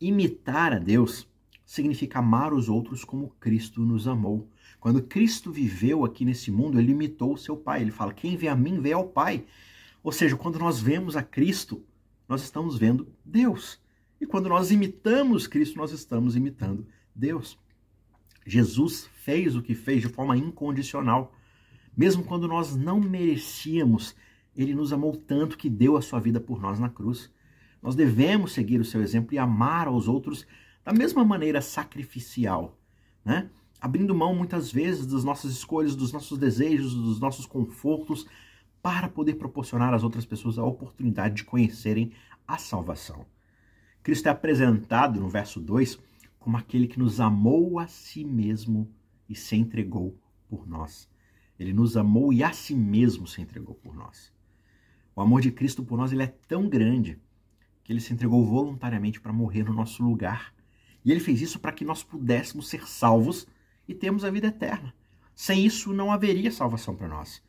Imitar 0.00 0.72
a 0.72 0.78
Deus 0.78 1.28
significa 1.66 2.20
amar 2.20 2.54
os 2.54 2.70
outros 2.70 3.04
como 3.04 3.34
Cristo 3.38 3.82
nos 3.82 4.08
amou. 4.08 4.48
Quando 4.80 5.02
Cristo 5.02 5.52
viveu 5.52 6.02
aqui 6.02 6.24
nesse 6.24 6.50
mundo, 6.50 6.78
ele 6.78 6.92
imitou 6.92 7.34
o 7.34 7.38
seu 7.38 7.58
Pai. 7.58 7.82
Ele 7.82 7.90
fala: 7.90 8.14
Quem 8.14 8.38
vê 8.38 8.48
a 8.48 8.56
mim, 8.56 8.80
vê 8.80 8.92
ao 8.92 9.04
Pai. 9.04 9.44
Ou 10.02 10.12
seja, 10.12 10.34
quando 10.34 10.58
nós 10.58 10.80
vemos 10.80 11.14
a 11.14 11.22
Cristo, 11.22 11.82
nós 12.28 12.42
estamos 12.42 12.76
vendo 12.76 13.08
Deus. 13.24 13.80
E 14.20 14.26
quando 14.26 14.48
nós 14.48 14.70
imitamos 14.70 15.46
Cristo, 15.46 15.76
nós 15.76 15.92
estamos 15.92 16.36
imitando 16.36 16.86
Deus. 17.14 17.58
Jesus 18.46 19.08
fez 19.16 19.56
o 19.56 19.62
que 19.62 19.74
fez 19.74 20.02
de 20.02 20.08
forma 20.08 20.36
incondicional. 20.36 21.34
Mesmo 21.96 22.24
quando 22.24 22.48
nós 22.48 22.74
não 22.74 23.00
merecíamos, 23.00 24.14
ele 24.56 24.74
nos 24.74 24.92
amou 24.92 25.16
tanto 25.16 25.56
que 25.56 25.68
deu 25.68 25.96
a 25.96 26.02
sua 26.02 26.20
vida 26.20 26.40
por 26.40 26.60
nós 26.60 26.78
na 26.78 26.88
cruz. 26.88 27.30
Nós 27.82 27.94
devemos 27.94 28.52
seguir 28.52 28.80
o 28.80 28.84
seu 28.84 29.02
exemplo 29.02 29.34
e 29.34 29.38
amar 29.38 29.86
aos 29.86 30.08
outros 30.08 30.46
da 30.84 30.92
mesma 30.92 31.24
maneira 31.24 31.60
sacrificial, 31.60 32.78
né? 33.24 33.50
Abrindo 33.80 34.14
mão 34.14 34.34
muitas 34.34 34.72
vezes 34.72 35.06
das 35.06 35.24
nossas 35.24 35.52
escolhas, 35.52 35.94
dos 35.94 36.12
nossos 36.12 36.38
desejos, 36.38 36.94
dos 36.94 37.20
nossos 37.20 37.44
confortos, 37.44 38.26
para 38.84 39.08
poder 39.08 39.36
proporcionar 39.36 39.94
às 39.94 40.02
outras 40.02 40.26
pessoas 40.26 40.58
a 40.58 40.62
oportunidade 40.62 41.36
de 41.36 41.44
conhecerem 41.44 42.12
a 42.46 42.58
salvação. 42.58 43.24
Cristo 44.02 44.26
é 44.26 44.30
apresentado 44.30 45.18
no 45.18 45.26
verso 45.26 45.58
2 45.58 45.98
como 46.38 46.58
aquele 46.58 46.86
que 46.86 46.98
nos 46.98 47.18
amou 47.18 47.78
a 47.78 47.86
si 47.86 48.22
mesmo 48.22 48.86
e 49.26 49.34
se 49.34 49.56
entregou 49.56 50.14
por 50.50 50.68
nós. 50.68 51.08
Ele 51.58 51.72
nos 51.72 51.96
amou 51.96 52.30
e 52.30 52.44
a 52.44 52.52
si 52.52 52.74
mesmo 52.74 53.26
se 53.26 53.40
entregou 53.40 53.74
por 53.74 53.96
nós. 53.96 54.30
O 55.16 55.22
amor 55.22 55.40
de 55.40 55.50
Cristo 55.50 55.82
por 55.82 55.96
nós 55.96 56.12
ele 56.12 56.24
é 56.24 56.34
tão 56.46 56.68
grande 56.68 57.18
que 57.82 57.90
ele 57.90 58.02
se 58.02 58.12
entregou 58.12 58.44
voluntariamente 58.44 59.18
para 59.18 59.32
morrer 59.32 59.64
no 59.64 59.72
nosso 59.72 60.04
lugar. 60.04 60.52
E 61.02 61.10
ele 61.10 61.20
fez 61.20 61.40
isso 61.40 61.58
para 61.58 61.72
que 61.72 61.86
nós 61.86 62.02
pudéssemos 62.02 62.68
ser 62.68 62.86
salvos 62.86 63.46
e 63.88 63.94
termos 63.94 64.26
a 64.26 64.30
vida 64.30 64.48
eterna. 64.48 64.94
Sem 65.34 65.64
isso 65.64 65.90
não 65.94 66.12
haveria 66.12 66.52
salvação 66.52 66.94
para 66.94 67.08
nós. 67.08 67.42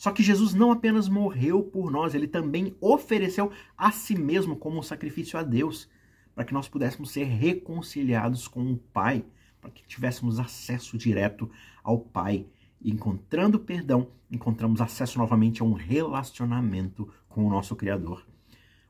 Só 0.00 0.10
que 0.10 0.22
Jesus 0.22 0.54
não 0.54 0.72
apenas 0.72 1.10
morreu 1.10 1.62
por 1.62 1.90
nós, 1.90 2.14
ele 2.14 2.26
também 2.26 2.74
ofereceu 2.80 3.52
a 3.76 3.92
si 3.92 4.18
mesmo 4.18 4.56
como 4.56 4.78
um 4.78 4.82
sacrifício 4.82 5.38
a 5.38 5.42
Deus, 5.42 5.90
para 6.34 6.42
que 6.42 6.54
nós 6.54 6.66
pudéssemos 6.66 7.10
ser 7.10 7.24
reconciliados 7.24 8.48
com 8.48 8.72
o 8.72 8.78
Pai, 8.78 9.22
para 9.60 9.70
que 9.70 9.86
tivéssemos 9.86 10.40
acesso 10.40 10.96
direto 10.96 11.50
ao 11.84 11.98
Pai. 11.98 12.46
E 12.80 12.90
encontrando 12.90 13.60
perdão, 13.60 14.08
encontramos 14.30 14.80
acesso 14.80 15.18
novamente 15.18 15.60
a 15.60 15.66
um 15.66 15.74
relacionamento 15.74 17.06
com 17.28 17.44
o 17.44 17.50
nosso 17.50 17.76
Criador. 17.76 18.26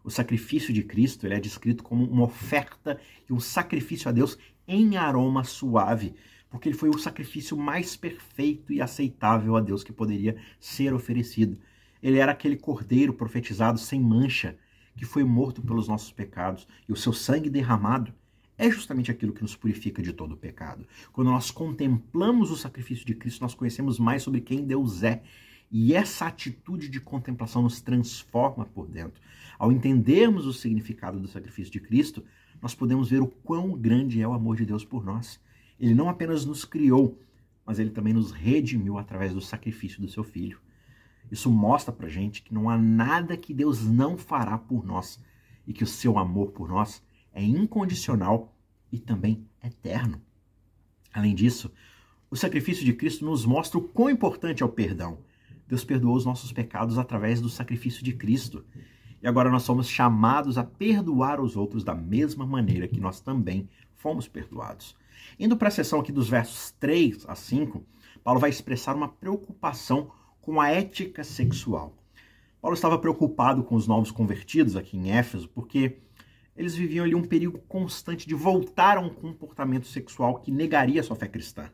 O 0.05 0.11
sacrifício 0.11 0.73
de 0.73 0.85
Cristo 0.85 1.27
ele 1.27 1.35
é 1.35 1.41
descrito 1.41 1.83
como 1.83 2.05
uma 2.05 2.23
oferta 2.23 3.01
e 3.29 3.33
um 3.33 3.41
sacrifício 3.41 4.09
a 4.09 4.13
Deus 4.13 4.39
em 4.65 4.97
aroma 4.97 5.43
suave, 5.43 6.15
porque 6.51 6.69
ele 6.69 6.77
foi 6.77 6.89
o 6.89 6.99
sacrifício 6.99 7.57
mais 7.57 7.97
perfeito 7.97 8.73
e 8.73 8.83
aceitável 8.83 9.57
a 9.57 9.61
Deus 9.61 9.85
que 9.85 9.93
poderia 9.93 10.37
ser 10.59 10.93
oferecido. 10.93 11.59
Ele 12.03 12.19
era 12.19 12.33
aquele 12.33 12.57
cordeiro 12.57 13.13
profetizado 13.13 13.79
sem 13.79 14.01
mancha, 14.01 14.57
que 14.97 15.05
foi 15.05 15.23
morto 15.25 15.63
pelos 15.63 15.87
nossos 15.87 16.11
pecados, 16.11 16.67
e 16.89 16.93
o 16.93 16.97
seu 16.97 17.13
sangue 17.13 17.49
derramado 17.49 18.13
é 18.59 18.71
justamente 18.71 19.11
aquilo 19.11 19.33
que 19.33 19.41
nos 19.41 19.57
purifica 19.57 20.03
de 20.03 20.13
todo 20.13 20.33
o 20.33 20.37
pecado. 20.37 20.87
Quando 21.13 21.31
nós 21.31 21.51
contemplamos 21.51 22.51
o 22.51 22.57
sacrifício 22.57 23.07
de 23.07 23.15
Cristo, 23.15 23.41
nós 23.41 23.55
conhecemos 23.55 23.99
mais 23.99 24.23
sobre 24.23 24.43
quem 24.43 24.67
Deus 24.67 25.03
é. 25.03 25.23
E 25.71 25.95
essa 25.95 26.27
atitude 26.27 26.91
de 26.91 27.01
contemplação 27.01 27.63
nos 27.63 27.81
transforma 27.81 28.67
por 28.67 28.87
dentro. 28.87 29.23
Ao 29.59 29.73
entendermos 29.73 30.45
o 30.45 30.53
significado 30.53 31.19
do 31.19 31.27
sacrifício 31.27 31.73
de 31.73 31.81
Cristo, 31.81 32.23
nós 32.61 32.75
podemos 32.75 33.09
ver 33.09 33.23
o 33.23 33.29
quão 33.29 33.73
grande 33.73 34.21
é 34.21 34.29
o 34.29 34.35
amor 34.35 34.57
de 34.57 34.67
Deus 34.67 34.85
por 34.85 35.07
nós. 35.07 35.41
Ele 35.81 35.95
não 35.95 36.09
apenas 36.09 36.45
nos 36.45 36.65
criou, 36.65 37.19
mas 37.65 37.79
ele 37.79 37.91
também 37.91 38.13
nos 38.13 38.31
redimiu 38.31 38.99
através 38.99 39.33
do 39.33 39.41
sacrifício 39.41 40.01
do 40.01 40.09
seu 40.09 40.23
filho. 40.23 40.61
Isso 41.31 41.51
mostra 41.51 41.93
pra 41.93 42.09
gente 42.09 42.43
que 42.43 42.53
não 42.53 42.69
há 42.69 42.77
nada 42.77 43.37
que 43.37 43.55
Deus 43.55 43.85
não 43.87 44.19
fará 44.19 44.59
por 44.59 44.85
nós 44.85 45.19
e 45.67 45.73
que 45.73 45.85
o 45.85 45.87
seu 45.87 46.19
amor 46.19 46.51
por 46.51 46.69
nós 46.69 47.03
é 47.33 47.43
incondicional 47.43 48.55
e 48.93 48.99
também 48.99 49.47
eterno. 49.63 50.21
Além 51.13 51.35
disso, 51.35 51.73
o 52.31 52.37
sacrifício 52.37 52.85
de 52.85 52.93
Cristo 52.93 53.25
nos 53.25 53.45
mostra 53.47 53.79
o 53.79 53.83
quão 53.83 54.11
importante 54.11 54.63
é 54.63 54.67
o 54.67 54.69
perdão. 54.69 55.19
Deus 55.67 55.85
perdoou 55.85 56.17
os 56.17 56.25
nossos 56.25 56.53
pecados 56.53 56.99
através 56.99 57.41
do 57.41 57.49
sacrifício 57.49 58.05
de 58.05 58.13
Cristo. 58.13 58.65
E 59.23 59.27
agora 59.27 59.51
nós 59.51 59.63
somos 59.63 59.89
chamados 59.89 60.59
a 60.59 60.65
perdoar 60.65 61.41
os 61.41 61.57
outros 61.57 61.85
da 61.85 61.95
mesma 61.95 62.45
maneira 62.45 62.89
que 62.89 63.01
nós 63.01 63.21
também 63.21 63.69
fomos 63.95 64.27
perdoados. 64.27 64.97
Indo 65.39 65.57
para 65.57 65.69
a 65.69 65.71
seção 65.71 66.01
aqui 66.01 66.13
dos 66.13 66.29
versos 66.29 66.73
3 66.73 67.25
a 67.29 67.35
5, 67.35 67.85
Paulo 68.23 68.41
vai 68.41 68.51
expressar 68.51 68.95
uma 68.95 69.09
preocupação 69.09 70.11
com 70.41 70.61
a 70.61 70.71
ética 70.71 71.25
sexual. 71.25 71.97
Paulo 72.61 72.75
estava 72.75 72.99
preocupado 72.99 73.63
com 73.65 73.75
os 73.75 73.87
novos 73.87 74.11
convertidos 74.11 74.77
aqui 74.77 74.97
em 74.97 75.13
Éfeso, 75.13 75.49
porque 75.49 75.99
eles 76.57 76.75
viviam 76.75 77.05
ali 77.05 77.15
um 77.15 77.25
perigo 77.25 77.59
constante 77.61 78.29
de 78.29 78.35
voltar 78.35 78.99
a 78.99 79.01
um 79.01 79.09
comportamento 79.09 79.87
sexual 79.87 80.41
que 80.41 80.51
negaria 80.51 81.01
a 81.01 81.05
sua 81.05 81.17
fé 81.17 81.27
cristã. 81.27 81.71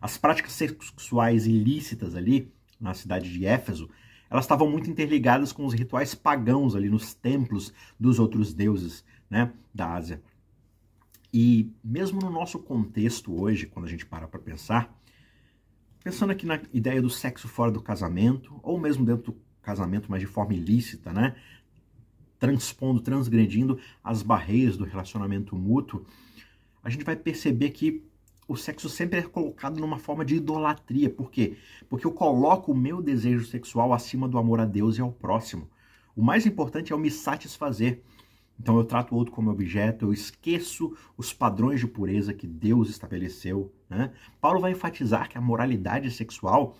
As 0.00 0.16
práticas 0.16 0.52
sexuais 0.52 1.46
ilícitas 1.46 2.16
ali, 2.16 2.52
na 2.80 2.94
cidade 2.94 3.30
de 3.30 3.44
Éfeso, 3.44 3.90
elas 4.30 4.44
estavam 4.44 4.68
muito 4.70 4.90
interligadas 4.90 5.52
com 5.52 5.66
os 5.66 5.74
rituais 5.74 6.14
pagãos 6.14 6.74
ali 6.74 6.88
nos 6.88 7.12
templos 7.12 7.72
dos 8.00 8.18
outros 8.18 8.54
deuses 8.54 9.04
né, 9.28 9.52
da 9.74 9.92
Ásia. 9.92 10.22
E 11.32 11.72
mesmo 11.82 12.20
no 12.20 12.30
nosso 12.30 12.58
contexto 12.58 13.40
hoje, 13.40 13.66
quando 13.66 13.86
a 13.86 13.88
gente 13.88 14.04
para 14.04 14.28
para 14.28 14.38
pensar, 14.38 14.94
pensando 16.04 16.30
aqui 16.30 16.44
na 16.44 16.60
ideia 16.72 17.00
do 17.00 17.08
sexo 17.08 17.48
fora 17.48 17.70
do 17.70 17.80
casamento, 17.80 18.58
ou 18.62 18.78
mesmo 18.78 19.04
dentro 19.04 19.32
do 19.32 19.40
casamento, 19.62 20.10
mas 20.10 20.20
de 20.20 20.26
forma 20.26 20.52
ilícita, 20.54 21.12
né? 21.12 21.34
transpondo, 22.42 23.00
transgredindo 23.00 23.78
as 24.02 24.20
barreiras 24.20 24.76
do 24.76 24.82
relacionamento 24.82 25.54
mútuo, 25.54 26.04
a 26.82 26.90
gente 26.90 27.04
vai 27.04 27.14
perceber 27.14 27.70
que 27.70 28.04
o 28.48 28.56
sexo 28.56 28.88
sempre 28.88 29.20
é 29.20 29.22
colocado 29.22 29.78
numa 29.78 29.96
forma 29.96 30.24
de 30.24 30.34
idolatria. 30.34 31.08
Por 31.08 31.30
quê? 31.30 31.56
Porque 31.88 32.04
eu 32.04 32.10
coloco 32.10 32.72
o 32.72 32.76
meu 32.76 33.00
desejo 33.00 33.46
sexual 33.46 33.92
acima 33.92 34.26
do 34.26 34.38
amor 34.38 34.58
a 34.58 34.64
Deus 34.64 34.98
e 34.98 35.00
ao 35.00 35.12
próximo. 35.12 35.70
O 36.16 36.22
mais 36.22 36.44
importante 36.44 36.92
é 36.92 36.94
eu 36.94 36.98
me 36.98 37.12
satisfazer. 37.12 38.02
Então 38.62 38.76
eu 38.76 38.84
trato 38.84 39.12
o 39.12 39.18
outro 39.18 39.34
como 39.34 39.50
objeto, 39.50 40.04
eu 40.04 40.12
esqueço 40.12 40.96
os 41.16 41.32
padrões 41.32 41.80
de 41.80 41.86
pureza 41.88 42.32
que 42.32 42.46
Deus 42.46 42.88
estabeleceu. 42.88 43.74
Né? 43.90 44.12
Paulo 44.40 44.60
vai 44.60 44.70
enfatizar 44.70 45.28
que 45.28 45.36
a 45.36 45.40
moralidade 45.40 46.08
sexual 46.12 46.76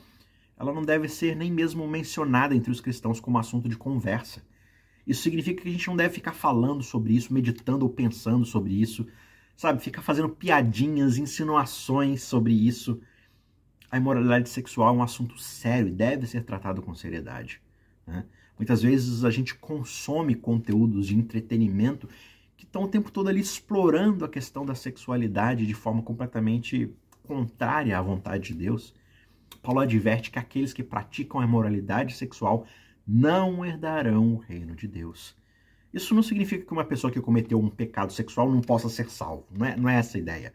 ela 0.57 0.73
não 0.73 0.83
deve 0.83 1.09
ser 1.09 1.35
nem 1.35 1.51
mesmo 1.51 1.89
mencionada 1.89 2.55
entre 2.55 2.71
os 2.71 2.81
cristãos 2.81 3.19
como 3.19 3.37
assunto 3.37 3.69
de 3.69 3.77
conversa. 3.77 4.45
Isso 5.05 5.23
significa 5.23 5.61
que 5.61 5.69
a 5.69 5.73
gente 5.73 5.89
não 5.89 5.97
deve 5.97 6.15
ficar 6.15 6.33
falando 6.33 6.85
sobre 6.85 7.15
isso, 7.15 7.35
meditando 7.35 7.85
ou 7.85 7.91
pensando 7.91 8.45
sobre 8.45 8.81
isso, 8.81 9.05
sabe? 9.57 9.83
Ficar 9.83 10.03
fazendo 10.03 10.29
piadinhas, 10.29 11.19
insinuações 11.19 12.23
sobre 12.23 12.53
isso. 12.53 13.01
A 13.91 13.97
imoralidade 13.97 14.49
sexual 14.49 14.95
é 14.95 14.99
um 14.99 15.03
assunto 15.03 15.37
sério 15.37 15.89
e 15.89 15.93
deve 15.93 16.29
ser 16.29 16.45
tratado 16.45 16.81
com 16.81 16.95
seriedade. 16.95 17.61
Né? 18.07 18.25
Muitas 18.59 18.83
vezes 18.83 19.25
a 19.25 19.31
gente 19.31 19.55
consome 19.55 20.35
conteúdos 20.35 21.07
de 21.07 21.17
entretenimento 21.17 22.09
que 22.57 22.65
estão 22.65 22.85
o 22.85 22.89
tempo 22.89 23.11
todo 23.11 23.29
ali 23.29 23.41
explorando 23.41 24.25
a 24.25 24.29
questão 24.29 24.65
da 24.65 24.75
sexualidade 24.75 25.67
de 25.67 25.75
forma 25.75 26.03
completamente 26.03 26.95
contrária 27.25 27.99
à 27.99 28.03
vontade 28.03 28.49
de 28.49 28.55
Deus. 28.55 28.95
Paulo 29.63 29.81
adverte 29.81 30.31
que 30.31 30.39
aqueles 30.39 30.73
que 30.73 30.83
praticam 30.83 31.41
a 31.41 31.45
imoralidade 31.45 32.15
sexual 32.17 32.67
não 33.07 33.65
herdarão 33.65 34.35
o 34.35 34.39
reino 34.39 34.77
de 34.77 34.87
Deus. 34.87 35.35
Isso 35.93 36.15
não 36.15 36.23
significa 36.23 36.65
que 36.65 36.73
uma 36.73 36.85
pessoa 36.85 37.13
que 37.13 37.21
cometeu 37.21 37.59
um 37.59 37.69
pecado 37.69 38.13
sexual 38.13 38.51
não 38.51 38.61
possa 38.61 38.89
ser 38.89 39.11
salvo. 39.11 39.47
Não 39.51 39.67
é, 39.67 39.77
não 39.77 39.89
é 39.89 39.97
essa 39.97 40.17
a 40.17 40.21
ideia. 40.21 40.55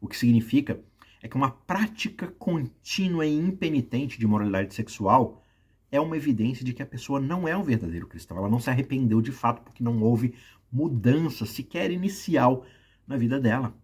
O 0.00 0.06
que 0.06 0.16
significa 0.16 0.80
é 1.22 1.28
que 1.28 1.36
uma 1.36 1.50
prática 1.50 2.28
contínua 2.38 3.26
e 3.26 3.36
impenitente 3.36 4.18
de 4.18 4.26
moralidade 4.26 4.74
sexual 4.74 5.42
é 5.90 6.00
uma 6.00 6.16
evidência 6.16 6.64
de 6.64 6.72
que 6.72 6.82
a 6.82 6.86
pessoa 6.86 7.20
não 7.20 7.46
é 7.46 7.56
um 7.56 7.62
verdadeiro 7.62 8.06
cristão. 8.06 8.36
Ela 8.36 8.48
não 8.48 8.60
se 8.60 8.70
arrependeu 8.70 9.20
de 9.20 9.32
fato 9.32 9.62
porque 9.62 9.82
não 9.82 10.02
houve 10.02 10.34
mudança 10.70 11.46
sequer 11.46 11.90
inicial 11.90 12.64
na 13.06 13.16
vida 13.16 13.40
dela. 13.40 13.74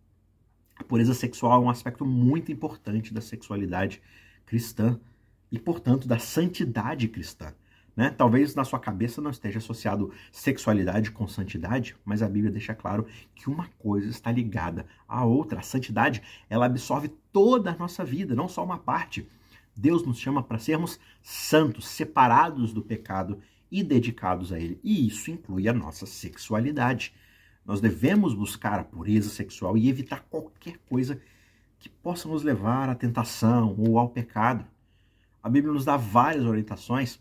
A 0.77 0.85
pureza 0.85 1.15
sexual 1.15 1.63
é 1.63 1.67
um 1.67 1.71
aspecto 1.71 2.05
muito 2.05 2.51
importante 2.51 3.15
da 3.15 3.21
sexualidade 3.21 4.03
cristã 4.45 4.99
e, 5.51 5.59
portanto, 5.59 6.09
da 6.09 6.19
santidade 6.19 7.07
cristã. 7.09 7.55
Né? 7.95 8.11
Talvez 8.11 8.55
na 8.55 8.65
sua 8.65 8.81
cabeça 8.81 9.21
não 9.21 9.31
esteja 9.31 9.59
associado 9.59 10.13
sexualidade 10.31 11.11
com 11.11 11.29
santidade, 11.29 11.95
mas 12.05 12.23
a 12.23 12.29
Bíblia 12.29 12.51
deixa 12.51 12.75
claro 12.75 13.07
que 13.35 13.51
uma 13.51 13.69
coisa 13.79 14.09
está 14.09 14.33
ligada 14.33 14.87
à 15.07 15.25
outra. 15.25 15.61
A 15.61 15.63
santidade, 15.63 16.23
ela 16.49 16.67
absorve 16.67 17.09
toda 17.31 17.71
a 17.71 17.77
nossa 17.77 18.05
vida, 18.05 18.35
não 18.35 18.49
só 18.49 18.65
uma 18.65 18.79
parte. 18.79 19.29
Deus 19.77 20.05
nos 20.05 20.19
chama 20.19 20.43
para 20.43 20.59
sermos 20.59 20.99
santos, 21.23 21.89
separados 21.89 22.73
do 22.73 22.83
pecado 22.83 23.41
e 23.71 23.83
dedicados 23.83 24.53
a 24.53 24.61
ele. 24.61 24.79
E 24.83 25.07
isso 25.07 25.31
inclui 25.31 25.67
a 25.69 25.73
nossa 25.73 26.05
sexualidade. 26.05 27.15
Nós 27.65 27.81
devemos 27.81 28.35
buscar 28.35 28.79
a 28.79 28.85
pureza 28.85 29.31
sexual 29.31 29.77
e 29.79 29.89
evitar 29.89 30.27
qualquer 30.29 30.79
coisa 30.89 31.21
que 31.79 31.89
possa 31.89 32.29
nos 32.29 32.43
levar 32.43 32.89
à 32.89 32.95
tentação 32.95 33.75
ou 33.79 33.99
ao 33.99 34.11
pecado. 34.11 34.65
A 35.43 35.49
Bíblia 35.49 35.73
nos 35.73 35.85
dá 35.85 35.97
várias 35.97 36.45
orientações 36.45 37.19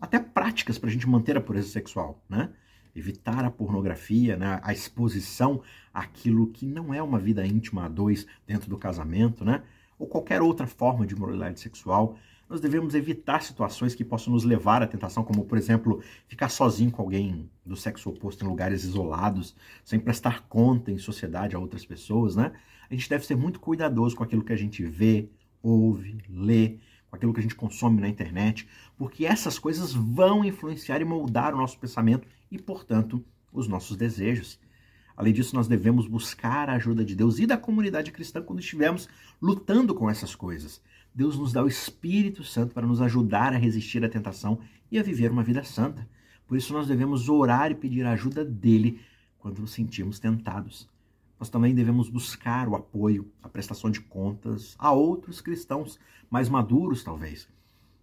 até 0.00 0.18
práticas 0.18 0.78
para 0.78 0.88
a 0.90 0.92
gente 0.92 1.08
manter 1.08 1.36
a 1.36 1.40
pureza 1.40 1.68
sexual, 1.68 2.22
né? 2.28 2.50
Evitar 2.94 3.44
a 3.44 3.50
pornografia, 3.50 4.36
né? 4.36 4.60
a 4.62 4.72
exposição 4.72 5.62
àquilo 5.94 6.48
que 6.48 6.66
não 6.66 6.92
é 6.92 7.02
uma 7.02 7.18
vida 7.18 7.46
íntima 7.46 7.84
a 7.84 7.88
dois 7.88 8.26
dentro 8.46 8.68
do 8.68 8.76
casamento, 8.76 9.44
né? 9.44 9.62
Ou 9.98 10.06
qualquer 10.06 10.40
outra 10.40 10.66
forma 10.66 11.06
de 11.06 11.16
moralidade 11.16 11.60
sexual. 11.60 12.16
Nós 12.48 12.60
devemos 12.60 12.94
evitar 12.94 13.42
situações 13.42 13.94
que 13.94 14.04
possam 14.04 14.32
nos 14.32 14.44
levar 14.44 14.82
à 14.82 14.86
tentação, 14.86 15.22
como, 15.22 15.44
por 15.44 15.58
exemplo, 15.58 16.02
ficar 16.26 16.48
sozinho 16.48 16.90
com 16.90 17.02
alguém 17.02 17.50
do 17.64 17.76
sexo 17.76 18.08
oposto 18.08 18.44
em 18.44 18.48
lugares 18.48 18.84
isolados, 18.84 19.54
sem 19.84 20.00
prestar 20.00 20.46
conta 20.48 20.90
em 20.90 20.98
sociedade 20.98 21.54
a 21.54 21.58
outras 21.58 21.84
pessoas, 21.84 22.36
né? 22.36 22.52
A 22.90 22.94
gente 22.94 23.08
deve 23.08 23.26
ser 23.26 23.36
muito 23.36 23.60
cuidadoso 23.60 24.16
com 24.16 24.24
aquilo 24.24 24.42
que 24.42 24.52
a 24.52 24.56
gente 24.56 24.82
vê, 24.82 25.28
ouve, 25.62 26.18
lê, 26.30 26.78
com 27.10 27.16
aquilo 27.16 27.32
que 27.34 27.40
a 27.40 27.42
gente 27.42 27.54
consome 27.54 28.00
na 28.00 28.08
internet, 28.08 28.66
porque 28.96 29.26
essas 29.26 29.58
coisas 29.58 29.92
vão 29.92 30.44
influenciar 30.44 31.00
e 31.00 31.04
moldar 31.04 31.54
o 31.54 31.58
nosso 31.58 31.78
pensamento 31.78 32.26
e, 32.50 32.58
portanto, 32.58 33.22
os 33.52 33.68
nossos 33.68 33.96
desejos. 33.96 34.58
Além 35.18 35.32
disso, 35.32 35.56
nós 35.56 35.66
devemos 35.66 36.06
buscar 36.06 36.70
a 36.70 36.74
ajuda 36.74 37.04
de 37.04 37.16
Deus 37.16 37.40
e 37.40 37.46
da 37.46 37.56
comunidade 37.56 38.12
cristã 38.12 38.40
quando 38.40 38.60
estivermos 38.60 39.08
lutando 39.42 39.92
com 39.92 40.08
essas 40.08 40.36
coisas. 40.36 40.80
Deus 41.12 41.36
nos 41.36 41.52
dá 41.52 41.64
o 41.64 41.66
Espírito 41.66 42.44
Santo 42.44 42.72
para 42.72 42.86
nos 42.86 43.02
ajudar 43.02 43.52
a 43.52 43.58
resistir 43.58 44.04
à 44.04 44.08
tentação 44.08 44.60
e 44.92 44.96
a 44.96 45.02
viver 45.02 45.32
uma 45.32 45.42
vida 45.42 45.64
santa. 45.64 46.08
Por 46.46 46.56
isso, 46.56 46.72
nós 46.72 46.86
devemos 46.86 47.28
orar 47.28 47.72
e 47.72 47.74
pedir 47.74 48.06
a 48.06 48.12
ajuda 48.12 48.44
dele 48.44 49.00
quando 49.40 49.58
nos 49.58 49.72
sentirmos 49.72 50.20
tentados 50.20 50.88
nós 51.38 51.48
também 51.48 51.74
devemos 51.74 52.08
buscar 52.08 52.68
o 52.68 52.74
apoio, 52.74 53.30
a 53.42 53.48
prestação 53.48 53.90
de 53.90 54.00
contas 54.00 54.74
a 54.78 54.92
outros 54.92 55.40
cristãos 55.40 55.98
mais 56.28 56.48
maduros, 56.48 57.04
talvez. 57.04 57.48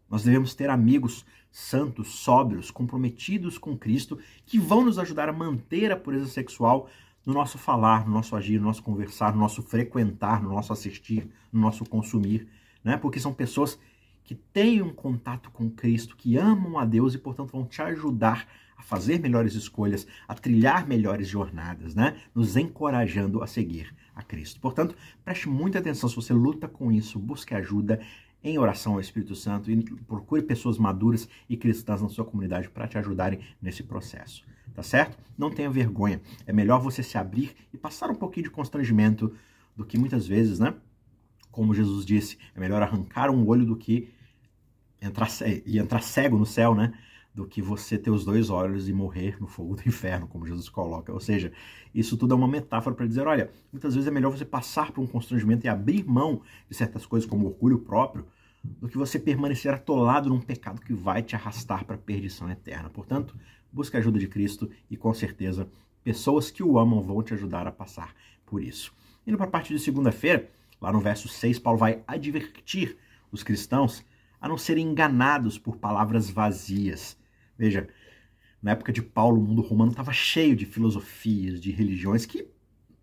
Nós 0.10 0.24
devemos 0.24 0.54
ter 0.54 0.70
amigos 0.70 1.26
santos, 1.52 2.10
sóbrios, 2.10 2.72
comprometidos 2.72 3.58
com 3.58 3.78
Cristo, 3.78 4.20
que 4.46 4.58
vão 4.58 4.86
nos 4.86 4.98
ajudar 5.00 5.28
a 5.28 5.34
manter 5.34 5.92
a 5.92 5.98
pureza 5.98 6.28
sexual 6.28 6.90
no 7.26 7.34
nosso 7.34 7.58
falar, 7.58 8.06
no 8.06 8.14
nosso 8.14 8.36
agir, 8.36 8.60
no 8.60 8.68
nosso 8.68 8.84
conversar, 8.84 9.34
no 9.34 9.40
nosso 9.40 9.64
frequentar, 9.64 10.42
no 10.42 10.50
nosso 10.50 10.72
assistir, 10.72 11.28
no 11.52 11.60
nosso 11.60 11.84
consumir, 11.86 12.48
né? 12.84 12.98
Porque 12.98 13.20
são 13.20 13.34
pessoas 13.34 13.80
que 14.24 14.36
têm 14.36 14.82
um 14.82 14.94
contato 14.94 15.50
com 15.52 15.70
Cristo, 15.70 16.16
que 16.16 16.38
amam 16.38 16.78
a 16.78 16.86
Deus 16.86 17.14
e, 17.14 17.18
portanto, 17.18 17.52
vão 17.52 17.66
te 17.66 17.82
ajudar 17.82 18.48
a 18.78 18.84
fazer 18.84 19.20
melhores 19.20 19.54
escolhas, 19.56 20.06
a 20.28 20.36
trilhar 20.36 20.88
melhores 20.88 21.28
jornadas, 21.28 21.96
né? 21.96 22.18
Nos 22.34 22.56
encorajando 22.56 23.42
a 23.42 23.48
seguir 23.48 23.96
a 24.16 24.22
Cristo. 24.22 24.60
Portanto, 24.60 24.96
preste 25.24 25.50
muita 25.50 25.80
atenção 25.80 26.10
se 26.10 26.16
você 26.16 26.34
luta 26.34 26.68
com 26.68 26.92
isso, 26.92 27.18
busque 27.18 27.56
ajuda 27.56 28.00
em 28.44 28.60
oração 28.60 28.94
ao 28.94 29.00
Espírito 29.00 29.36
Santo 29.36 29.72
e 29.72 29.84
procure 30.08 30.44
pessoas 30.44 30.78
maduras 30.78 31.28
e 31.50 31.58
cristãs 31.58 32.02
na 32.02 32.10
sua 32.10 32.26
comunidade 32.26 32.70
para 32.70 32.88
te 32.88 32.98
ajudarem 32.98 33.40
nesse 33.60 33.82
processo 33.82 34.46
tá 34.76 34.84
certo? 34.84 35.18
Não 35.38 35.50
tenha 35.50 35.70
vergonha. 35.70 36.22
É 36.46 36.52
melhor 36.52 36.80
você 36.80 37.02
se 37.02 37.18
abrir 37.18 37.56
e 37.74 37.78
passar 37.78 38.10
um 38.12 38.16
pouquinho 38.16 38.44
de 38.44 38.50
constrangimento 38.50 39.34
do 39.76 39.86
que 39.86 39.98
muitas 39.98 40.28
vezes, 40.28 40.60
né? 40.60 40.74
Como 41.50 41.74
Jesus 41.74 42.06
disse, 42.06 42.38
é 42.54 42.60
melhor 42.60 42.82
arrancar 42.82 43.30
um 43.30 43.48
olho 43.48 43.66
do 43.66 43.76
que 43.76 44.10
entrar 45.02 45.30
e 45.66 45.80
entrar 45.80 46.02
cego 46.02 46.38
no 46.38 46.46
céu, 46.46 46.76
né? 46.76 46.94
Do 47.34 47.46
que 47.46 47.62
você 47.62 47.98
ter 47.98 48.12
os 48.12 48.24
dois 48.24 48.50
olhos 48.50 48.88
e 48.88 48.94
morrer 48.94 49.38
no 49.40 49.48
fogo 49.48 49.76
do 49.76 49.84
inferno, 49.88 50.28
como 50.28 50.46
Jesus 50.46 50.70
coloca. 50.70 51.14
Ou 51.14 51.20
seja, 51.20 51.52
isso 51.94 52.18
tudo 52.18 52.34
é 52.34 52.38
uma 52.38 52.48
metáfora 52.48 52.96
para 52.96 53.08
dizer, 53.08 53.26
olha, 53.28 53.50
muitas 53.72 53.94
vezes 53.94 54.08
é 54.08 54.12
melhor 54.12 54.32
você 54.32 54.46
passar 54.46 54.92
por 54.92 55.02
um 55.02 55.08
constrangimento 55.08 55.66
e 55.66 55.70
abrir 55.70 56.04
mão 56.06 56.42
de 56.70 56.76
certas 56.76 57.06
coisas 57.06 57.30
como 57.30 57.48
orgulho 57.48 57.80
próprio, 57.80 58.26
do 58.64 58.90
que 58.90 58.98
você 58.98 59.20
permanecer 59.20 59.74
atolado 59.74 60.30
num 60.30 60.42
pecado 60.42 60.82
que 60.82 60.94
vai 60.94 61.22
te 61.22 61.36
arrastar 61.36 61.86
para 61.86 61.96
a 61.96 62.00
perdição 62.00 62.50
eterna. 62.50 62.90
Portanto, 62.90 63.36
busque 63.76 63.98
a 63.98 64.00
ajuda 64.00 64.18
de 64.18 64.28
Cristo 64.30 64.72
e 64.90 64.96
com 64.96 65.14
certeza 65.14 65.70
pessoas 66.02 66.50
que 66.50 66.64
o 66.64 66.80
amam 66.80 67.02
vão 67.02 67.22
te 67.22 67.34
ajudar 67.34 67.68
a 67.68 67.72
passar 67.72 68.16
por 68.46 68.64
isso. 68.64 68.94
Indo 69.28 69.36
para 69.36 69.48
a 69.48 69.50
parte 69.50 69.74
de 69.74 69.80
segunda-feira, 69.80 70.50
lá 70.80 70.94
no 70.94 71.02
verso 71.02 71.28
6, 71.28 71.60
Paulo 71.60 71.78
vai 71.78 72.02
advertir 72.08 72.96
os 73.32 73.44
cristãos 73.44 74.06
a 74.40 74.48
não 74.48 74.58
serem 74.58 74.88
enganados 74.88 75.58
por 75.58 75.76
palavras 75.76 76.30
vazias. 76.30 77.18
Veja, 77.58 77.90
na 78.62 78.72
época 78.72 78.94
de 78.94 79.02
Paulo, 79.02 79.42
o 79.42 79.44
mundo 79.44 79.62
romano 79.62 79.92
estava 79.92 80.14
cheio 80.14 80.56
de 80.56 80.66
filosofias, 80.66 81.60
de 81.60 81.72
religiões 81.72 82.26
que, 82.26 82.48